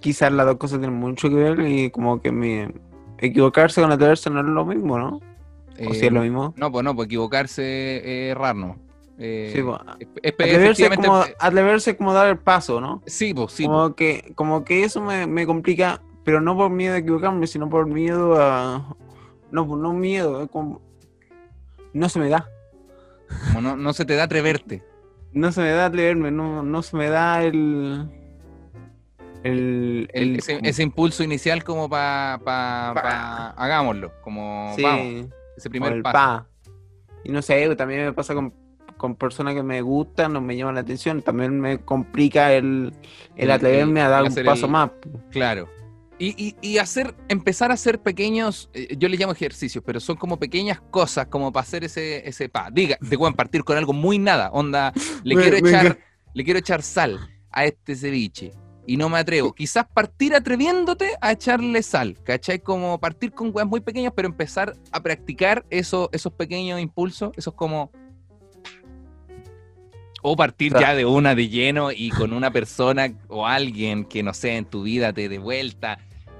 [0.00, 2.70] quizás las dos cosas tienen mucho que ver y como que me
[3.18, 5.20] equivocarse con atreverse no es lo mismo, ¿no?
[5.88, 6.52] O si eh, es lo mismo.
[6.56, 8.76] No, pues no, pues equivocarse es errar, ¿no?
[9.18, 9.78] Eh, Sí, po.
[9.98, 13.02] es- es- Atreverse efectivamente- como, atreverse como dar el paso, ¿no?
[13.06, 13.64] Sí, pues, sí.
[13.64, 17.70] como, que, como que eso me, me complica, pero no por miedo a equivocarme, sino
[17.70, 18.94] por miedo a...
[19.50, 20.82] No, no miedo, es como...
[21.96, 22.48] No se me da.
[23.48, 24.82] Como no, no se te da atreverte.
[25.32, 28.08] No se me da atreverme, no, no se me da el...
[29.42, 30.08] El...
[30.12, 33.02] El- el- ese, ese impulso inicial como para pa, Pa.
[33.02, 35.26] pa- hagámoslo, como sí, vamos,
[35.56, 36.12] ese primer el paso.
[36.12, 36.46] pa.
[37.24, 38.52] Y no sé, también me pasa con,
[38.96, 41.22] con personas que me gustan o me llaman la atención.
[41.22, 42.92] También me complica el,
[43.36, 44.90] el atreverme a dar un paso más.
[45.30, 45.68] Claro.
[46.18, 50.16] Y, y, y hacer, empezar a hacer pequeños, eh, yo le llamo ejercicios, pero son
[50.16, 52.70] como pequeñas cosas como para hacer ese, ese pa.
[52.72, 54.50] Diga, te pueden partir con algo muy nada.
[54.52, 54.94] Onda,
[55.24, 55.98] le quiero echar,
[56.32, 57.18] le quiero echar sal
[57.50, 58.52] a este ceviche.
[58.88, 59.52] Y no me atrevo.
[59.52, 62.16] Quizás partir atreviéndote a echarle sal.
[62.22, 62.60] ¿Cachai?
[62.60, 67.52] Como partir con weas muy pequeñas, pero empezar a practicar eso, esos pequeños impulsos, esos
[67.52, 67.90] como.
[70.22, 70.86] O partir Claro.
[70.86, 74.64] ya de una de lleno y con una persona o alguien que no sé, en
[74.64, 75.98] tu vida te dé vuelta,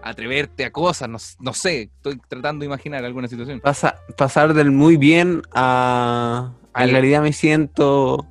[0.08, 3.60] atreverte a cosas, no, no sé, estoy tratando de imaginar alguna situación.
[3.60, 6.52] Pasa- pasar del muy bien a...
[6.76, 8.26] en realidad me siento...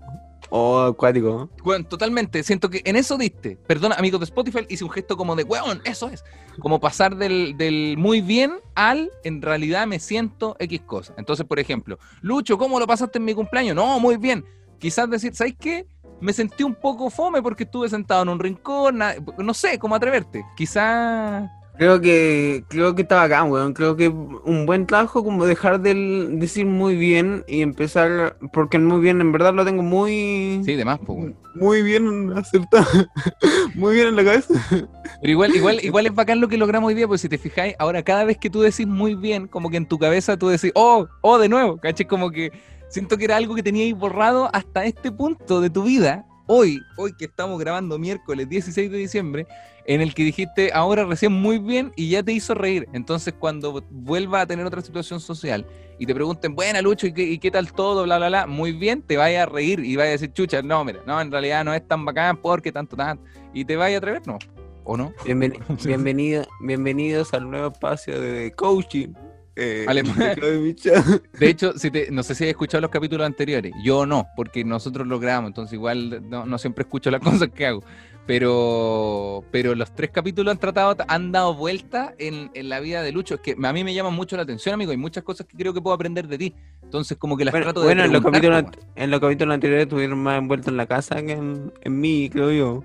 [0.58, 1.28] O acuático.
[1.28, 1.64] ¿no?
[1.64, 3.58] Bueno, totalmente, siento que en eso diste.
[3.68, 6.24] Perdona, amigos de Spotify, hice un gesto como de, weón, eso es.
[6.60, 11.14] Como pasar del, del muy bien al, en realidad me siento X cosa.
[11.18, 13.76] Entonces, por ejemplo, Lucho, ¿cómo lo pasaste en mi cumpleaños?
[13.76, 14.46] No, muy bien.
[14.80, 15.88] Quizás decir, ¿sabes qué?
[16.22, 19.00] Me sentí un poco fome porque estuve sentado en un rincón,
[19.38, 20.46] no sé, cómo atreverte.
[20.56, 21.50] Quizás...
[21.78, 23.74] Creo que creo que estaba acá, weón.
[23.74, 25.94] Creo que un buen trabajo como dejar de
[26.32, 28.38] decir muy bien y empezar...
[28.54, 30.62] Porque muy bien en verdad lo tengo muy...
[30.64, 31.36] Sí, de más, pues, weón.
[31.56, 32.86] Muy bien acertado.
[33.76, 34.54] muy bien en la cabeza.
[34.70, 37.76] Pero igual, igual, igual es bacán lo que logramos hoy día, porque si te fijáis,
[37.80, 40.72] ahora cada vez que tú decís muy bien, como que en tu cabeza tú decís,
[40.76, 42.06] oh, oh, de nuevo, ¿cachai?
[42.08, 42.52] Como que
[42.90, 47.14] siento que era algo que teníais borrado hasta este punto de tu vida, hoy, hoy
[47.18, 49.48] que estamos grabando miércoles 16 de diciembre,
[49.88, 52.88] en el que dijiste ahora recién muy bien y ya te hizo reír.
[52.94, 55.66] Entonces cuando vuelva a tener otra situación social
[56.00, 58.04] y te pregunten, buena Lucho, ¿y qué, y qué tal todo?
[58.04, 60.84] Bla, bla, bla, muy bien, te vaya a reír y vaya a decir, chucha, no,
[60.84, 63.24] mira, no, en realidad no es tan bacán porque tanto, tanto.
[63.54, 64.40] Y te vaya a atrever, ¿no?
[64.84, 65.14] ¿O no?
[65.24, 69.10] Bienveni- bienvenido, bienvenidos al nuevo espacio de coaching.
[69.56, 69.86] Eh,
[71.40, 73.74] de hecho, si te- no sé si has escuchado los capítulos anteriores.
[73.84, 77.66] Yo no, porque nosotros lo grabamos, entonces igual no, no siempre escucho las cosas que
[77.68, 77.84] hago.
[78.28, 83.12] Pero, pero los tres capítulos han tratado, han dado vuelta en, en la vida de
[83.12, 83.36] Lucho.
[83.36, 84.90] Es que a mí me llaman mucho la atención, amigo.
[84.90, 86.56] Hay muchas cosas que creo que puedo aprender de ti.
[86.82, 88.64] Entonces, como que las Bueno, trato de bueno, en, los capítulos,
[88.96, 92.52] en los capítulos anteriores estuvieron más envueltos en la casa que en, en mí, creo
[92.52, 92.84] yo.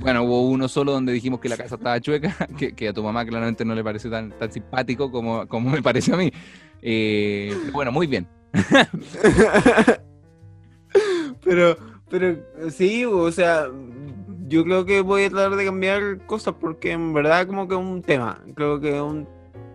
[0.00, 3.02] Bueno, hubo uno solo donde dijimos que la casa estaba chueca, que, que a tu
[3.02, 6.30] mamá claramente no le pareció tan, tan simpático como, como me pareció a mí.
[6.82, 8.26] Eh, pero bueno, muy bien.
[11.44, 11.76] pero,
[12.08, 12.36] pero
[12.70, 13.68] sí, o sea,
[14.48, 17.80] yo creo que voy a tratar de cambiar cosas porque en verdad como que es
[17.80, 18.40] un tema.
[18.54, 19.26] Creo que es un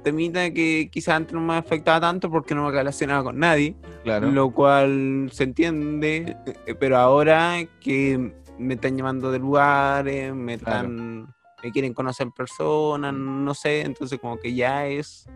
[0.03, 4.32] temita que quizás antes no me afectaba tanto porque no me relacionaba con nadie, Claro.
[4.32, 6.36] lo cual se entiende,
[6.66, 10.88] eh, pero ahora que me están llamando de lugares, me Claro.
[10.88, 15.28] están, me quieren conocer en persona, no sé, entonces como que ya es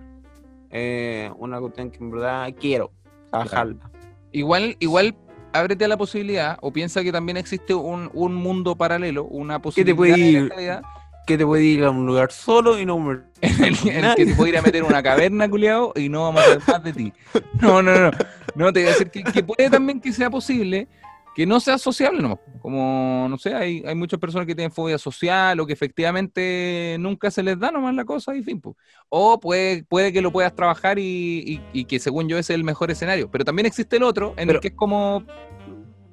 [0.69, 2.91] eh, una cuestión que en verdad quiero
[3.29, 3.89] trabajarla.
[4.31, 5.15] Igual, igual,
[5.53, 9.95] ábrete a la posibilidad o piensa que también existe un, un mundo paralelo, una posibilidad
[9.95, 10.49] puede de la ir?
[10.49, 10.81] realidad
[11.25, 14.25] Que te puede ir a un lugar solo y no en el, en el que
[14.25, 16.93] te puede ir a meter una caverna, culiao, y no vamos a ver más de
[16.93, 17.13] ti.
[17.61, 18.11] No, no, no.
[18.55, 20.87] No, te voy a decir que, que puede también que sea posible
[21.35, 22.39] que no sea sociable nomás.
[22.61, 27.29] Como, no sé, hay, hay muchas personas que tienen fobia social o que efectivamente nunca
[27.29, 28.59] se les da nomás la cosa y fin.
[28.61, 28.75] pues.
[29.09, 31.03] O puede, puede que lo puedas trabajar y,
[31.45, 33.29] y- y que según yo ese es el mejor escenario.
[33.29, 35.23] Pero también existe el otro en el que es como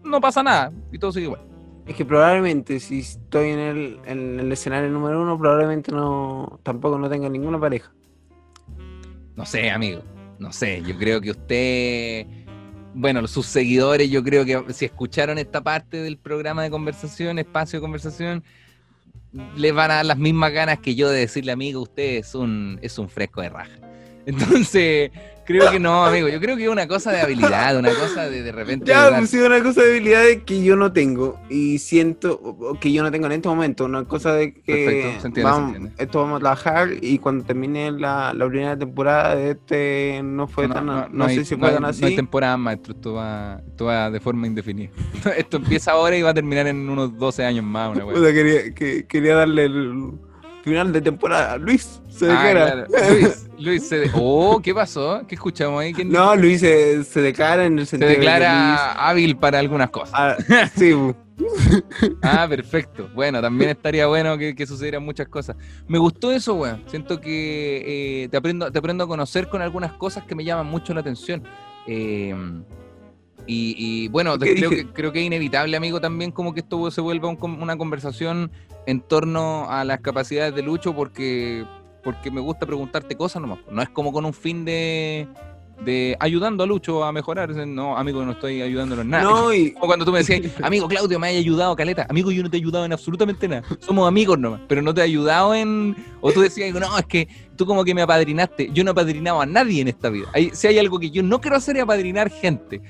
[0.05, 1.41] no pasa nada y todo sigue igual.
[1.87, 6.99] Es que probablemente si estoy en el, en el escenario número uno, probablemente no tampoco
[6.99, 7.93] no tenga ninguna pareja.
[9.37, 10.03] No sé, amigo.
[10.39, 12.27] No sé, yo creo que usted,
[12.95, 17.79] bueno, sus seguidores, yo creo que si escucharon esta parte del programa de conversación, espacio
[17.79, 18.45] de conversación,
[19.57, 22.79] les van a dar las mismas ganas que yo de decirle, amigo, usted es un,
[22.83, 23.92] es un fresco de raja.
[24.27, 25.11] Entonces,
[25.45, 26.29] creo que no, amigo.
[26.29, 28.87] Yo creo que es una cosa de habilidad, una cosa de de repente.
[28.87, 32.71] Ya, dar- pues sí, una cosa de habilidades que yo no tengo y siento o-
[32.71, 33.85] o que yo no tengo en este momento.
[33.85, 36.03] Una cosa de que Perfecto, se entiende, se vamos, entiende.
[36.03, 40.69] esto vamos a trabajar y cuando termine la, la primera temporada de este no fue
[40.69, 42.15] tan, no, hay- sé si no fue tan No hay así.
[42.17, 42.95] temporada, maestro.
[42.95, 44.91] Esto va, esto va de forma indefinida.
[45.37, 47.95] Esto empieza ahora y va a terminar en unos 12 años más.
[47.97, 48.15] Una wea.
[48.17, 50.13] Puta, quería, que, quería darle el-
[50.63, 51.57] final de temporada.
[51.59, 52.87] Luis se Ah, declara.
[52.87, 53.15] claro.
[53.15, 55.23] Luis, Luis se de- Oh, ¿qué pasó?
[55.27, 55.93] ¿Qué escuchamos ahí?
[55.93, 59.59] ¿Quién No, Luis se, se declara en el se sentido de que declara hábil para
[59.59, 60.15] algunas cosas.
[60.15, 60.37] Ah,
[60.77, 60.93] sí.
[62.23, 63.09] Ah, perfecto.
[63.15, 65.57] Bueno, también estaría bueno que, que sucedieran muchas cosas.
[65.89, 66.83] Me gustó eso, weón.
[66.87, 70.67] Siento que eh, te, aprendo, te aprendo a conocer con algunas cosas que me llaman
[70.67, 71.43] mucho la atención.
[71.87, 72.35] Eh,
[73.47, 76.91] y, y, bueno, ¿Qué creo que, creo que es inevitable, amigo, también como que esto
[76.93, 78.53] se vuelva un una conversación
[78.87, 81.65] en torno a las capacidades de Lucho porque,
[82.03, 83.59] porque me gusta preguntarte cosas nomás.
[83.71, 85.29] No es como con un fin de,
[85.85, 87.51] de ayudando a Lucho a mejorar.
[87.51, 89.23] No, amigo, no estoy ayudándolo en nada.
[89.25, 92.07] No, y Como cuando tú me decías, amigo Claudio, me has ayudado, Caleta.
[92.09, 93.63] Amigo, yo no te he ayudado en absolutamente nada.
[93.79, 95.95] Somos amigos nomás, pero no te he ayudado en.
[96.21, 98.71] O tú decías, no, es que tú como que me apadrinaste.
[98.73, 100.27] Yo no he apadrinado a nadie en esta vida.
[100.35, 102.81] Hay- si hay algo que yo no quiero hacer es apadrinar gente.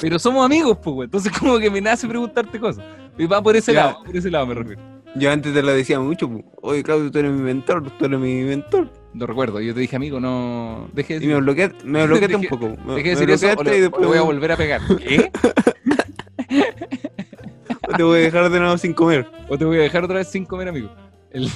[0.00, 1.04] Pero somos amigos, pues, güey.
[1.06, 2.84] Entonces, como que me nace preguntarte cosas.
[3.16, 3.86] Y va por ese Ya.
[3.86, 4.97] lado, por ese lado me refiero.
[5.16, 6.30] Yo antes te lo decía mucho.
[6.62, 8.90] Oye, Claudio, tú eres mi mentor, tú eres mi mentor.
[9.14, 9.60] Lo recuerdo.
[9.60, 10.88] Yo te dije, amigo, no.
[10.92, 12.68] Deje de Y me decir, bloqueaste, me bloqueaste un Dejé- poco.
[12.86, 14.56] Me, deje de decir eso o le, y o después le voy a volver a
[14.56, 14.80] pegar.
[14.98, 15.30] ¿Qué?
[17.96, 19.26] te voy a dejar de nuevo sin comer.
[19.48, 20.90] O te voy a dejar otra vez sin comer, amigo.
[21.30, 21.48] El-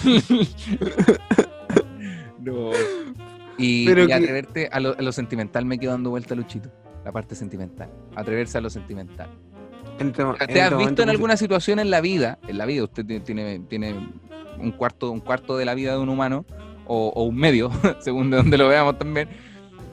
[2.40, 2.70] no.
[3.59, 6.70] Y, Pero y que- atreverte a lo, a lo sentimental me quedo dando vuelta, Luchito.
[7.05, 7.90] La parte sentimental.
[8.16, 9.28] Atreverse a lo sentimental.
[9.99, 12.38] En ¿Te en has este visto en alguna situación en la vida?
[12.49, 13.95] En la vida, usted tiene, tiene,
[14.59, 16.45] un cuarto, un cuarto de la vida de un humano,
[16.86, 17.70] o, o un medio,
[18.01, 19.28] según de donde lo veamos también.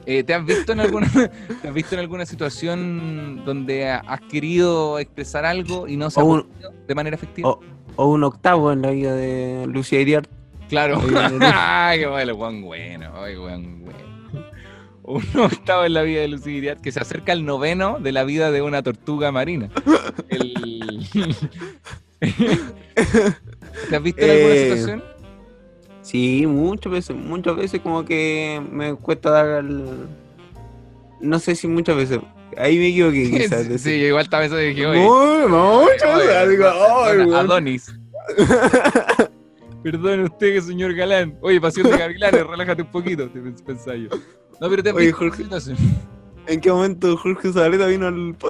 [0.06, 1.08] Eh, ¿te, has visto en alguna,
[1.62, 6.20] ¿Te has visto en alguna situación donde ha- has querido expresar algo y no se
[6.20, 6.48] ha un-
[6.88, 7.50] de manera efectiva?
[7.50, 7.60] o-
[7.96, 10.30] o un octavo en la vida de Lucía Iriart.
[10.70, 11.02] Claro.
[11.54, 13.12] Ay, qué bueno, Juan bueno.
[13.22, 14.00] Ay, Juan bueno.
[15.10, 18.52] Un octavo en la vida de Iriart que se acerca al noveno de la vida
[18.52, 19.70] de una tortuga marina.
[20.30, 21.00] El-
[23.90, 25.04] ¿Te has visto en alguna Eh, situación?
[26.02, 30.08] Sí, muchas veces, muchas veces como que me cuesta dar el...
[31.22, 32.20] No sé si muchas veces.
[32.58, 33.66] Ahí me equivoqué quizás.
[33.66, 36.50] Sí, sí, igual esta vez dije, oye, Muy, muchas oye, veces.
[36.50, 37.34] Digo, ay, Adon- weón.
[37.36, 37.94] Adonis.
[39.84, 41.36] Perdone usted, que señor Galán.
[41.42, 44.10] Oye, pasión de gavilanes, relájate un poquito, te pens- pensaba yo.
[44.60, 45.44] No, pero te Oye, Jorge.
[46.48, 48.36] ¿En qué momento Jorge Zabaleta vino al?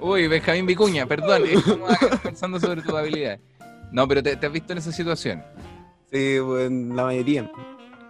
[0.00, 3.40] Uy, Benjamín Vicuña, perdón, estamos acá pensando sobre tus habilidades.
[3.92, 5.42] No, pero te, te has visto en esa situación.
[6.10, 7.50] Sí, pues, en la mayoría.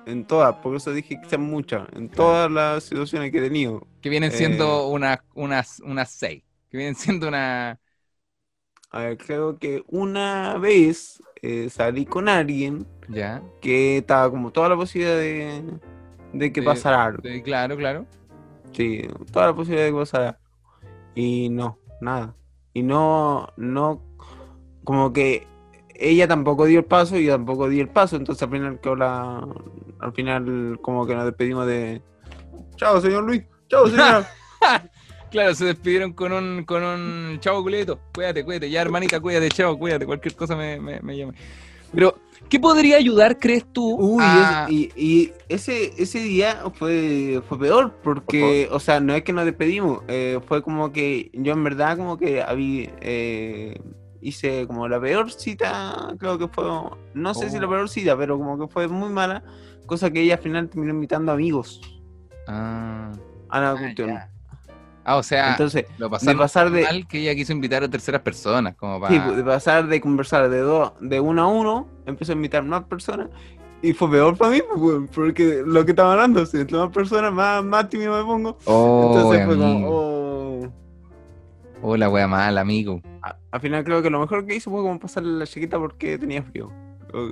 [0.06, 1.86] En todas, por eso dije que sean muchas.
[1.94, 3.86] En todas las situaciones que he tenido.
[4.00, 4.90] Que vienen siendo Eh.
[4.90, 6.42] unas unas unas seis.
[6.70, 7.78] Que vienen siendo una.
[8.90, 13.42] A ver, creo que una vez eh, salí con alguien Ya.
[13.60, 15.62] que estaba como toda la posibilidad de,
[16.32, 17.22] de que De- pasara algo.
[17.44, 18.06] claro, claro.
[18.72, 20.38] Sí, toda la posibilidad de que pasara algo.
[21.14, 22.34] Y no, nada.
[22.74, 24.02] Y no, no,
[24.84, 25.46] como que
[25.94, 28.16] ella tampoco dio el paso y yo tampoco di el paso.
[28.16, 29.44] Entonces al final quedó la,
[29.98, 32.02] al final como que nos despedimos de
[32.76, 33.42] Chao, señor Luis.
[33.68, 34.28] Chao, señora.
[35.30, 37.98] Claro, se despidieron con un, con un chavo culeto.
[38.14, 38.70] Cuídate, cuídate.
[38.70, 40.06] Ya, hermanita, cuídate, chavo, cuídate.
[40.06, 41.34] Cualquier cosa me, me, me llama.
[41.92, 42.18] Pero,
[42.48, 43.94] ¿qué podría ayudar, crees tú?
[43.98, 49.22] Uy, a- y, y ese, ese día fue, fue peor porque, o sea, no es
[49.22, 53.80] que nos despedimos, eh, fue como que yo en verdad como que había, eh,
[54.20, 56.64] hice como la peor cita, creo que fue,
[57.14, 57.70] no sé si la Oh.
[57.70, 59.42] peor cita, pero como que fue muy mala,
[59.86, 61.80] cosa que ella al final terminó invitando amigos
[62.46, 63.12] Ah,
[63.48, 64.08] a la ah, cuestión.
[64.10, 64.30] ya.
[65.08, 67.88] Ah, o sea, Entonces, lo de pasaron pasar de, mal que ella quiso invitar a
[67.88, 69.14] terceras personas, como para...
[69.30, 72.84] sí, de pasar de conversar de dos, de uno a uno, empezó a invitar más
[72.84, 73.30] personas.
[73.80, 77.32] Y fue peor para mí, pues, porque lo que estaba hablando, si entre más personas,
[77.32, 78.58] más, más tímido me pongo.
[78.66, 80.72] Oh, Entonces fue como, oh.
[81.80, 83.00] Oh, la wea mal, amigo.
[83.22, 86.18] A- al final creo que lo mejor que hizo fue como pasarle la chiquita porque
[86.18, 86.70] tenía frío.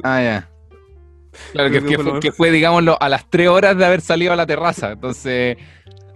[0.03, 0.49] Ah, ya.
[1.53, 4.93] Claro, que, fue que digámoslo, a las 3 horas de haber salido a la terraza.
[4.93, 5.59] Entonces,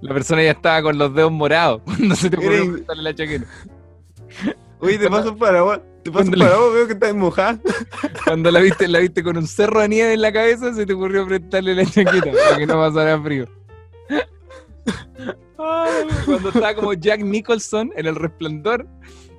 [0.02, 3.46] la persona ya estaba con los dedos morados cuando se te ocurrió prestarle la chaqueta.
[4.80, 7.58] Oye, te paso para vos, te paso para vos, veo que estás mojada.
[8.24, 10.94] Cuando la viste, la viste con un cerro de nieve en la cabeza, se te
[10.94, 13.46] ocurrió prestarle la chaqueta para que no pasara frío.
[15.58, 18.86] Ay, Cuando estaba como Jack Nicholson en El Resplandor,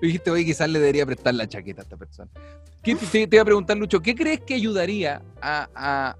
[0.02, 2.30] dijiste, oye, quizás le debería prestar la chaqueta a esta persona.
[2.84, 6.16] ¿Qué te, te- te iba a preguntar, Lucho, ¿qué crees que ayudaría a, a-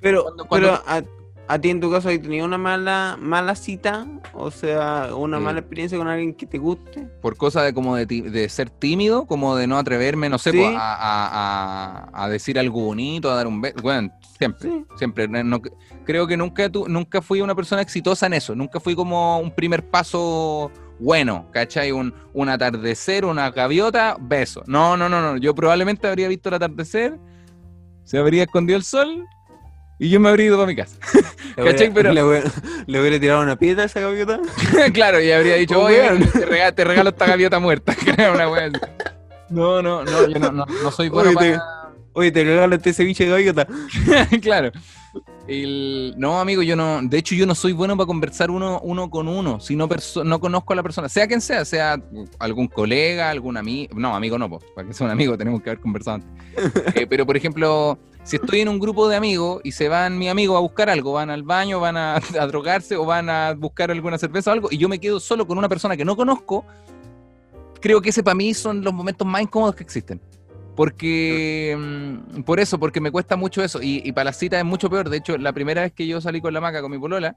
[0.00, 1.02] Pero, Cuando- cuando- pero a,
[1.46, 4.06] a ti en tu caso, ¿has tenido una mala, mala cita?
[4.32, 5.44] O sea, una Sí.
[5.44, 7.06] mala experiencia con alguien que te guste.
[7.20, 10.58] por cosa de como de, ser tímido, como de no atreverme, no sé, Sí.
[10.58, 13.76] pues, a, a- decir algo bonito, a dar un beso?
[13.82, 14.70] Bueno, siempre.
[14.70, 14.84] Sí.
[14.96, 15.60] Siempre, no-
[16.04, 19.50] creo que nunca tu- nunca fui una persona exitosa en eso, nunca fui como un
[19.50, 21.92] primer paso, bueno, ¿cachai?
[21.92, 24.62] Un, un atardecer, una gaviota, beso.
[24.66, 25.36] No, no, no, no.
[25.38, 27.18] Yo probablemente habría visto el atardecer,
[28.04, 29.24] se habría escondido el sol
[29.98, 30.96] y yo me habría ido para mi casa.
[31.56, 31.88] Le ¿Cachai?
[31.90, 32.50] hubiera- Pero- le, hubiera,
[32.86, 34.40] le hubiera tirado una piedra a esa gaviota.
[34.92, 37.94] claro, y habría dicho, Oh, oye, te regalo, te regalo esta gaviota muerta.
[38.34, 38.80] Una wea así.
[39.50, 41.90] no, no, no, yo no, no, no soy bueno Oye, te- para...
[42.12, 43.66] Oye, te regalo este ceviche de gaviota.
[44.42, 44.72] claro.
[45.46, 47.00] El- no, amigo, yo no.
[47.02, 49.60] De hecho, yo no soy bueno para conversar uno, uno con uno.
[49.60, 49.88] Si no,
[50.24, 52.02] no conozco a la persona, sea quien sea, sea
[52.38, 53.94] algún colega, algún amigo.
[53.98, 56.30] No, amigo no, po, para que sea un amigo tenemos que haber conversado antes.
[56.94, 60.30] Eh, pero, por ejemplo, si estoy en un grupo de amigos y se van mis
[60.30, 63.90] amigos a buscar algo, van al baño, van a, a drogarse o van a buscar
[63.90, 66.64] alguna cerveza o algo, y yo me quedo solo con una persona que no conozco,
[67.80, 70.20] creo que ese para mí son los momentos más incómodos que existen.
[70.76, 73.80] Porque, mm, por eso, porque me cuesta mucho eso.
[73.82, 75.08] Y, y para las citas es mucho peor.
[75.08, 77.36] De hecho, la primera vez que yo salí con la maca, con mi polola,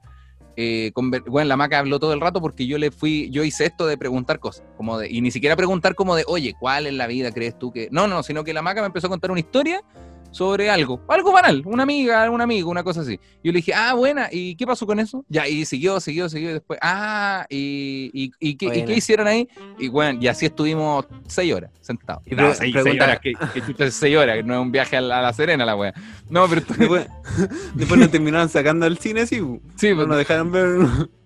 [0.56, 3.66] eh, conver- bueno, la maca habló todo el rato porque yo le fui, yo hice
[3.66, 4.64] esto de preguntar cosas.
[4.76, 7.70] Como de, y ni siquiera preguntar como de, oye, ¿cuál en la vida crees tú
[7.72, 7.88] que.?
[7.92, 9.82] No, no, sino que la maca me empezó a contar una historia
[10.30, 13.18] sobre algo, algo banal, una amiga, un amigo, una cosa así.
[13.42, 15.24] Yo le dije, ah, buena, ¿y qué pasó con eso?
[15.28, 19.26] Ya, y siguió, siguió, siguió, y después, ah, ¿y, y, y qué, y qué hicieron
[19.26, 19.48] ahí?
[19.78, 22.22] Y bueno, y así estuvimos seis horas sentados.
[22.26, 24.60] Y No, seis, pregunta- seis horas, que, que chucha es seis horas, que no es
[24.60, 25.94] un viaje a la, a la Serena la wea.
[26.28, 27.06] No, pero Después,
[27.74, 29.36] después nos terminaron sacando al cine, sí.
[29.76, 30.78] sí, No pues, nos dejaron ver.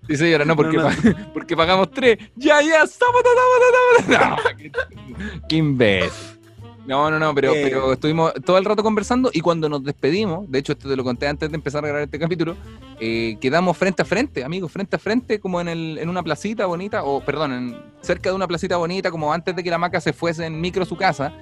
[0.09, 0.89] sí, seis horas, no, porque, No, no.
[0.91, 2.19] pa- porque pagamos tres.
[2.37, 3.21] Ya, ya, estamos,
[4.09, 4.71] No, qué,
[5.49, 6.39] qué imbécil.
[6.87, 7.61] No, no, no, pero, Eh.
[7.63, 11.05] pero estuvimos todo el rato conversando y cuando nos despedimos, de hecho esto te lo
[11.05, 12.57] conté antes de empezar a grabar este capítulo,
[12.99, 16.67] eh, quedamos frente a frente, amigos, frente a frente, como en, el, en una placita
[16.67, 20.01] bonita, o perdón, en- cerca de una placita bonita, como antes de que la maca
[20.01, 21.33] se fuese en micro a su casa,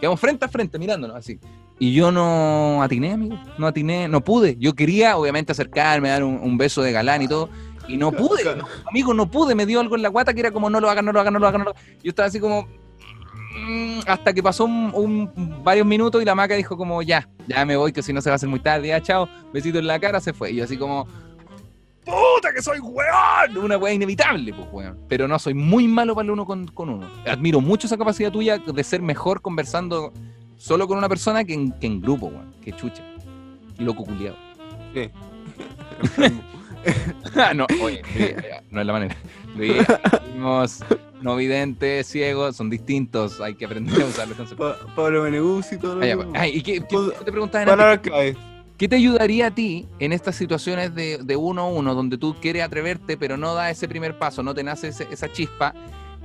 [0.00, 1.38] quedamos frente a frente mirándonos así.
[1.78, 4.56] Y yo no atiné, amigo, no atiné, no pude.
[4.58, 7.48] Yo quería, obviamente, acercarme, dar un, un beso de galán y todo,
[7.88, 10.50] y no pude, no, amigo, no pude, me dio algo en la guata que era
[10.50, 11.82] como no lo hagan, no lo hagan, no lo hagan, no lo hagan.
[12.02, 12.68] Yo estaba así como
[13.56, 17.64] mm, hasta que pasó un, un- varios minutos y la maca dijo como ya, ya
[17.64, 19.86] me voy, que si no se va a hacer muy tarde, ya chao, besito en
[19.86, 20.52] la cara, se fue.
[20.52, 21.06] Y yo así como
[22.04, 24.98] puta que soy weón, una weá inevitable, pues weón.
[25.08, 27.08] Pero no, soy muy malo para el uno con, con uno.
[27.26, 30.12] Admiro mucho esa capacidad tuya de ser mejor conversando
[30.56, 32.54] solo con una persona que en, que en grupo, weón.
[32.62, 33.02] Que chucha.
[33.78, 34.36] Loco culiado.
[34.94, 35.10] Sí.
[37.54, 38.02] no, oye,
[38.70, 39.16] no es la manera.
[39.54, 39.72] Luis,
[40.32, 40.82] fuimos
[41.22, 44.76] no videntes, ciegos, son distintos, hay que aprender a usar los conceptos.
[44.76, 46.02] Pa- Pablo Meneguzzi y todo lo
[46.34, 46.96] Ay, ¿y qué, te.
[48.78, 52.34] ¿Qué te ayudaría a ti en estas situaciones de, de uno a uno, donde tú
[52.40, 55.74] quieres atreverte, pero no da ese primer paso, no te nace ese- esa chispa?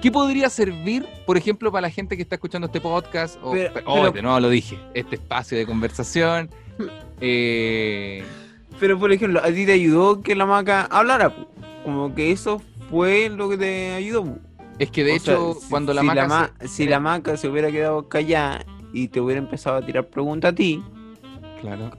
[0.01, 3.37] ¿Qué podría servir, por ejemplo, para la gente que está escuchando este podcast?
[3.43, 6.49] O, Pero- oh, pero- de nuevo lo dije, este espacio de conversación.
[7.21, 8.23] eh,
[8.79, 11.33] Pero por ejemplo, a ti te ayudó que la maca hablara,
[11.83, 14.37] como que eso fue lo que te ayudó.
[14.79, 16.27] Es que de O sea, hecho, si- cuando la maca.
[16.27, 20.07] ma- se- si la maca se hubiera quedado callada y te hubiera empezado a tirar
[20.07, 20.81] preguntas a ti,
[21.61, 21.91] Claro.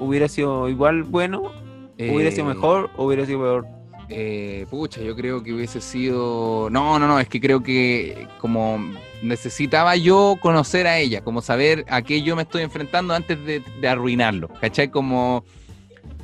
[0.00, 1.52] hubiera sido igual bueno,
[1.98, 3.66] hubiera sido eh, mejor o hubiera sido peor.
[4.10, 6.68] Eh, pucha, yo creo que hubiese sido.
[6.70, 8.78] No, no, no, es que creo que como
[9.22, 13.62] necesitaba yo conocer a ella, como saber a qué yo me estoy enfrentando antes de,
[13.80, 14.48] de arruinarlo.
[14.60, 14.90] ¿Cachai?
[14.90, 15.44] Como.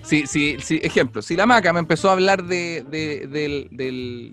[0.04, 3.26] Si, si, si, ejemplo, si la maca me empezó a hablar de, de,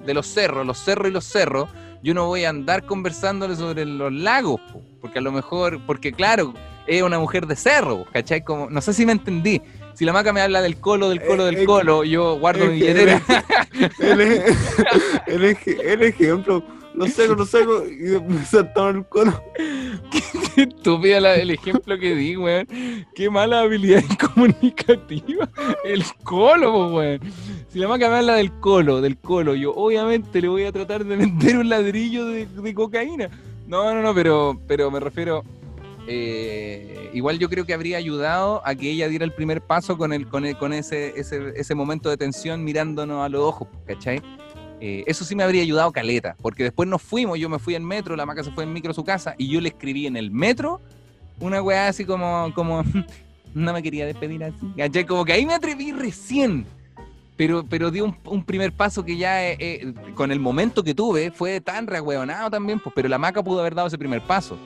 [0.03, 1.69] de los cerros, los cerros y los cerros,
[2.03, 6.11] yo no voy a andar conversándole sobre los lagos, po, porque a lo mejor, porque
[6.11, 6.53] claro,
[6.87, 8.43] es una mujer de cerro, ¿cachai?
[8.43, 9.61] Como, no sé si me entendí.
[9.93, 12.73] Si la maca me habla del colo, del colo, Eh, del colo, yo guardo mi
[12.73, 13.21] billetera.
[13.99, 14.21] El,
[15.27, 16.63] el, el ejemplo,
[16.93, 19.41] lo saco, lo saco y me saltaron el cono.
[20.55, 22.67] Qué estúpida el ejemplo que di, weón.
[23.15, 25.49] Qué mala habilidad comunicativa.
[25.85, 27.19] El colo, weón.
[27.69, 31.05] Si la maca me habla del colo, del colo, yo obviamente le voy a tratar
[31.05, 33.29] de vender un ladrillo de, de cocaína.
[33.67, 35.43] No, no, no, pero, pero me refiero.
[36.07, 40.11] eh, igual yo creo que habría ayudado a que ella diera el primer paso con,
[40.11, 44.21] el, con, el- con ese, ese, ese momento de tensión mirándonos a los ojos, ¿cachai?
[44.83, 47.85] Eh, eso sí me habría ayudado caleta, porque después nos fuimos, yo me fui en
[47.85, 50.17] metro, la maca se fue en micro a su casa y yo le escribí en
[50.17, 50.81] el metro
[51.39, 52.83] una weá así como, como
[53.53, 55.05] no me quería despedir así, ¿cachai?
[55.05, 56.65] Como que ahí me atreví recién,
[57.37, 61.29] pero, pero dio un, primer paso que ya eh, eh, con el momento que tuve
[61.29, 64.57] fue tan rehueonado también, pues, pero la maca pudo haber dado ese primer paso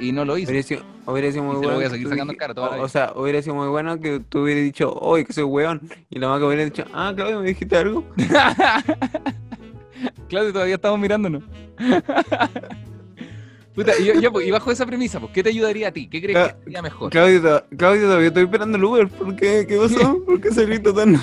[0.00, 0.50] y no lo hizo.
[0.50, 1.74] Hubiera sido, hubiera sido muy se bueno.
[1.76, 3.54] voy a que seguir tú sacando dij- en cara toda la o, sea, hubiera sido
[3.56, 5.80] muy bueno que tú hubieras dicho, oye, que soy weón.
[6.10, 8.04] Y la maca hubiera dicho, ah, Claudio, ¿me dijiste algo?
[10.28, 11.42] Claudio, todavía estamos mirándonos.
[13.74, 16.08] Puta, y, yo- yo, y bajo esa premisa, ¿qué te ayudaría a ti?
[16.08, 17.10] ¿Qué crees Cla- que sería mejor?
[17.10, 19.08] Claudio, Claudio, todavía estoy esperando el Uber.
[19.08, 19.66] ¿Por qué?
[19.68, 20.22] ¿Qué pasó?
[20.26, 21.16] ¿Por qué saliste tan.?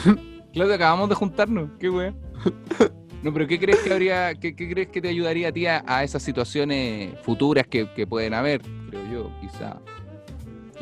[0.53, 1.69] Claudio, acabamos de juntarnos.
[1.79, 2.13] Qué wea.
[3.25, 5.83] No, pero ¿qué crees que habría, qué, qué crees que te ayudaría a ti a,
[5.87, 8.61] a esas situaciones futuras que, que pueden haber?
[8.87, 9.81] Creo yo, quizá.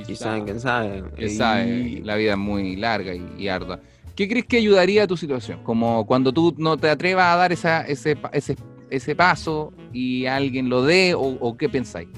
[0.06, 1.06] Quizás, quién sabe.
[1.16, 3.80] Quién sabe, la vida es muy larga y, y ardua.
[4.14, 5.64] ¿Qué crees que ayudaría a tu situación?
[5.64, 8.58] Como cuando tú no te atrevas a dar esa, ese, ese,
[8.90, 12.10] ese paso y alguien lo dé, o, o qué pensáis?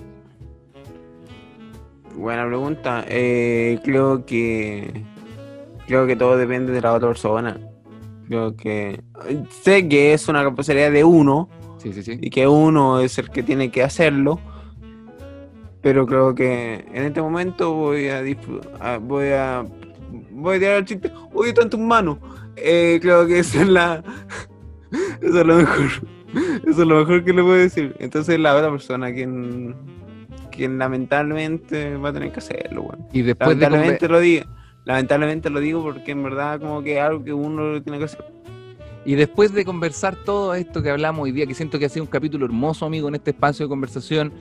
[2.16, 3.06] Buena pregunta.
[3.08, 5.04] Eh, creo que
[5.86, 7.60] creo que todo depende de la otra persona.
[8.28, 9.02] Creo que
[9.64, 12.18] sé que es una responsabilidad de uno Sí, sí, sí.
[12.22, 14.40] y que uno es el que tiene que hacerlo.
[15.82, 18.24] Pero creo que en este momento voy a
[18.80, 19.64] a- voy a
[20.32, 21.12] voy a tirar el chiste.
[21.34, 22.18] Uy, está en tus manos.
[22.56, 24.04] Eh, creo que esa es la
[25.22, 25.86] eso es lo mejor.
[26.68, 27.96] Eso es lo mejor que le puedo decir.
[28.00, 29.76] Entonces la otra persona quien
[30.52, 32.88] quien lamentablemente va a tener que hacerlo.
[33.14, 34.46] Y después de Lamentablemente conver- lo digo.
[34.86, 38.24] Lamentablemente lo digo porque en verdad como que es algo que uno tiene que hacer.
[39.04, 42.04] Y después de conversar todo esto que hablamos hoy día, que siento que ha sido
[42.04, 44.34] un capítulo hermoso, amigo, en este espacio de conversación,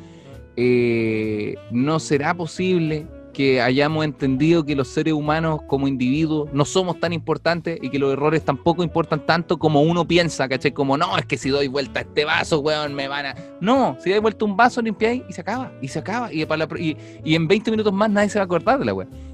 [0.57, 7.01] eh, ¿no será posible que hayamos entendido que los seres humanos como individuos no somos
[7.01, 10.72] tan importantes y que los errores tampoco importan tanto como uno piensa, ¿cachai?
[10.72, 13.34] Como, no, es que si doy vuelta a este vaso, weón, me van a...
[13.61, 16.66] No, si doy vuelta un vaso, limpiáis y se acaba, y se acaba, y, para
[16.78, 19.34] y, y en 20 minutos más nadie se va a acordar de la weón.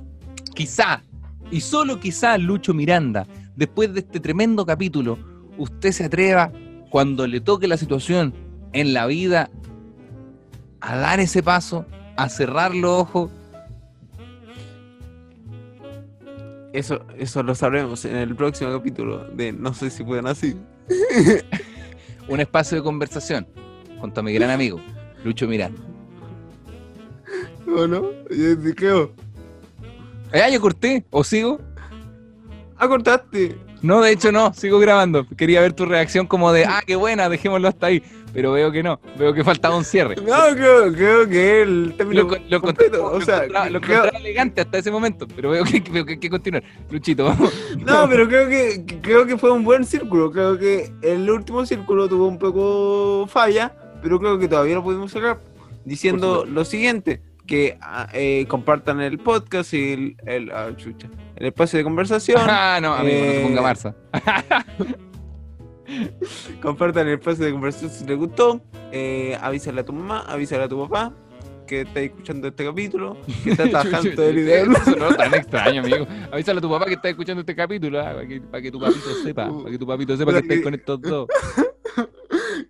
[0.60, 1.02] Quizá,
[1.50, 5.18] y solo quizá Lucho Miranda, después de este tremendo capítulo,
[5.56, 6.52] usted se atreva
[6.90, 8.34] cuando le toque la situación
[8.74, 9.48] en la vida
[10.82, 11.86] a dar ese paso,
[12.18, 13.30] a cerrar los ojos.
[16.74, 20.58] Eso, eso lo sabremos en el próximo capítulo de No sé si pueden así.
[22.28, 23.48] Un espacio de conversación
[23.98, 24.78] junto a mi gran amigo,
[25.24, 25.80] Lucho Miranda.
[27.66, 28.02] ¿O no?
[28.28, 29.29] Yo creo.
[30.32, 31.04] ¿Eh, ya corté?
[31.10, 31.60] ¿O sigo?
[32.76, 33.56] Ah, cortaste.
[33.82, 35.26] No, de hecho no, sigo grabando.
[35.36, 38.02] Quería ver tu reacción como de, ah, qué buena, dejémoslo hasta ahí.
[38.32, 40.14] Pero veo que no, veo que faltaba un cierre.
[40.16, 44.60] No, creo, creo que el término Lo, lo completo, o sea, lo creo- encontraba elegante
[44.60, 46.62] hasta ese momento, pero veo que, veo que hay que continuar.
[46.90, 47.52] Luchito, vamos.
[47.84, 50.30] no, pero creo que creo que fue un buen círculo.
[50.30, 55.10] Creo que el último círculo tuvo un poco falla, pero creo que todavía lo pudimos
[55.10, 55.40] cerrar
[55.84, 57.20] diciendo lo siguiente:
[57.50, 62.40] que ah, eh, compartan el podcast y el, el- ah, chucha, el espacio de conversación.
[62.48, 63.94] Ah, no, amigo, no se Eh, ponga Marza.
[66.62, 68.60] Compartan el espacio de conversación si les gustó.
[68.92, 71.12] Eh, avísale a tu mamá, avísale a tu papá
[71.66, 74.62] que está escuchando este capítulo, que está trabajando el idea.
[74.62, 76.06] Eso no tan extraño, amigo.
[76.30, 78.78] Avísale a tu papá que está escuchando este capítulo, ah, para, que, para que tu
[78.80, 81.26] papito sepa, para que tu papito sepa que estáis con estos dos.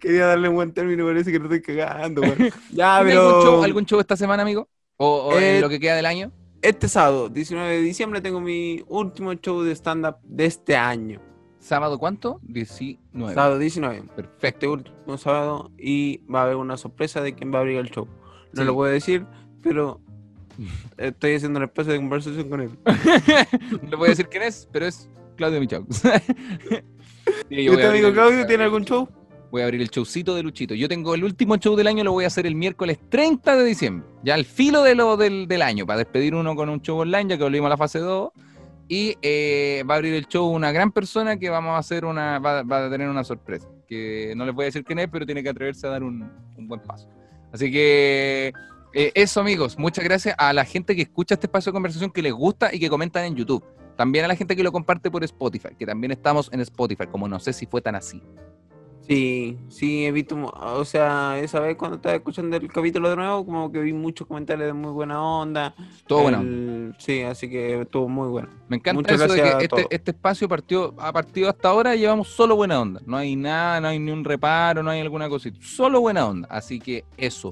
[0.00, 2.22] Quería darle un buen término, parece que lo estoy cagando.
[2.22, 2.36] weón.
[2.72, 4.68] Ya, ¿Tiene ¿Algún, show, pero algún show esta semana, amigo?
[4.96, 6.32] ¿O, o en Eh, lo que queda del año?
[6.62, 11.20] este sábado, 19 de diciembre, tengo mi último show de stand-up de este año.
[11.58, 12.40] ¿Sábado cuánto?
[12.42, 13.34] 19.
[13.34, 14.02] Sábado 19.
[14.16, 14.48] Perfecto.
[14.48, 17.90] Este último sábado y va a haber una sorpresa de quién va a abrir el
[17.90, 18.06] show.
[18.52, 18.64] No Sí.
[18.64, 19.26] lo puedo decir,
[19.62, 20.00] pero
[20.98, 22.78] estoy haciendo un espacio de conversación con él.
[23.90, 25.86] no voy a decir quién es, pero es Claudio Michau.
[27.48, 29.08] Sí, ¿Y yo voy usted, a abrir amigo Claudio, tiene algún show?
[29.50, 30.74] Voy a abrir el showcito de Luchito.
[30.74, 33.64] Yo tengo el último show del año, lo voy a hacer el miércoles 30 de
[33.64, 34.08] diciembre.
[34.22, 37.36] Ya al filo de lo del, año, para despedir uno con un show online, ya
[37.36, 38.30] que volvimos a la fase 2.
[38.88, 42.38] Y eh, va a abrir el show una gran persona que vamos a hacer una,
[42.38, 43.68] va, a tener una sorpresa.
[43.88, 46.30] Que no les voy a decir quién es, pero tiene que atreverse a dar un,
[46.56, 47.08] un buen paso.
[47.52, 48.52] Así que
[48.92, 49.78] eh, eso, amigos.
[49.78, 52.80] Muchas gracias a la gente que escucha este espacio de conversación, que les gusta y
[52.80, 53.64] que comentan en YouTube.
[53.96, 57.28] También a la gente que lo comparte por Spotify, que también estamos en Spotify, como
[57.28, 58.22] no sé si fue tan así.
[59.10, 63.44] Sí, sí, he visto, o sea, esa vez cuando estaba escuchando el capítulo de nuevo,
[63.44, 65.74] como que vi muchos comentarios de muy buena onda.
[66.06, 66.94] Todo bueno.
[66.96, 68.48] Sí, así que estuvo muy bueno.
[68.68, 72.28] Me encanta Muchas eso de que este, este espacio partió, ha partido hasta ahora llevamos
[72.28, 73.00] solo buena onda.
[73.04, 75.58] No hay nada, no hay ni un reparo, no hay alguna cosita.
[75.60, 76.46] Solo buena onda.
[76.48, 77.50] Así que eso.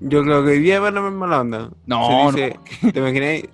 [0.00, 1.70] Yo creo que hoy día van a ver mala onda.
[1.86, 2.58] No, se dice,
[2.92, 3.44] ¿Te imagináis?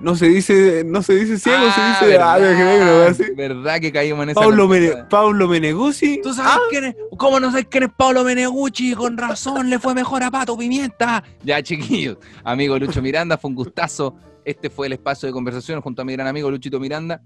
[0.00, 3.08] No se dice, no se dice ciego, Ah, se dice, ah, ¿te imagináis una verdad,
[3.08, 3.24] así?
[3.34, 4.68] verdad que caímos en esa Pablo.
[4.68, 6.20] Mene- Pablo Meneguzzi.
[6.22, 6.96] ¿Tú sabes quién es?
[7.16, 8.94] ¿Cómo no sabes quién es Pablo Menegucci?
[8.94, 11.24] Con razón le fue mejor a Pato Pimienta.
[11.42, 12.16] Ya, chiquillos.
[12.44, 14.14] Amigo Lucho Miranda, fue un gustazo.
[14.44, 17.20] Este fue el espacio de conversación junto a mi gran amigo Luchito Miranda.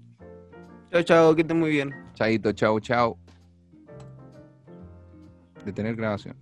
[0.91, 1.93] Chao, chao, que estén muy bien.
[2.15, 3.17] Chaito, chao, chao.
[5.63, 6.35] Detener grabación.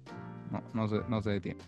[0.50, 1.62] No, no se, no se detiene.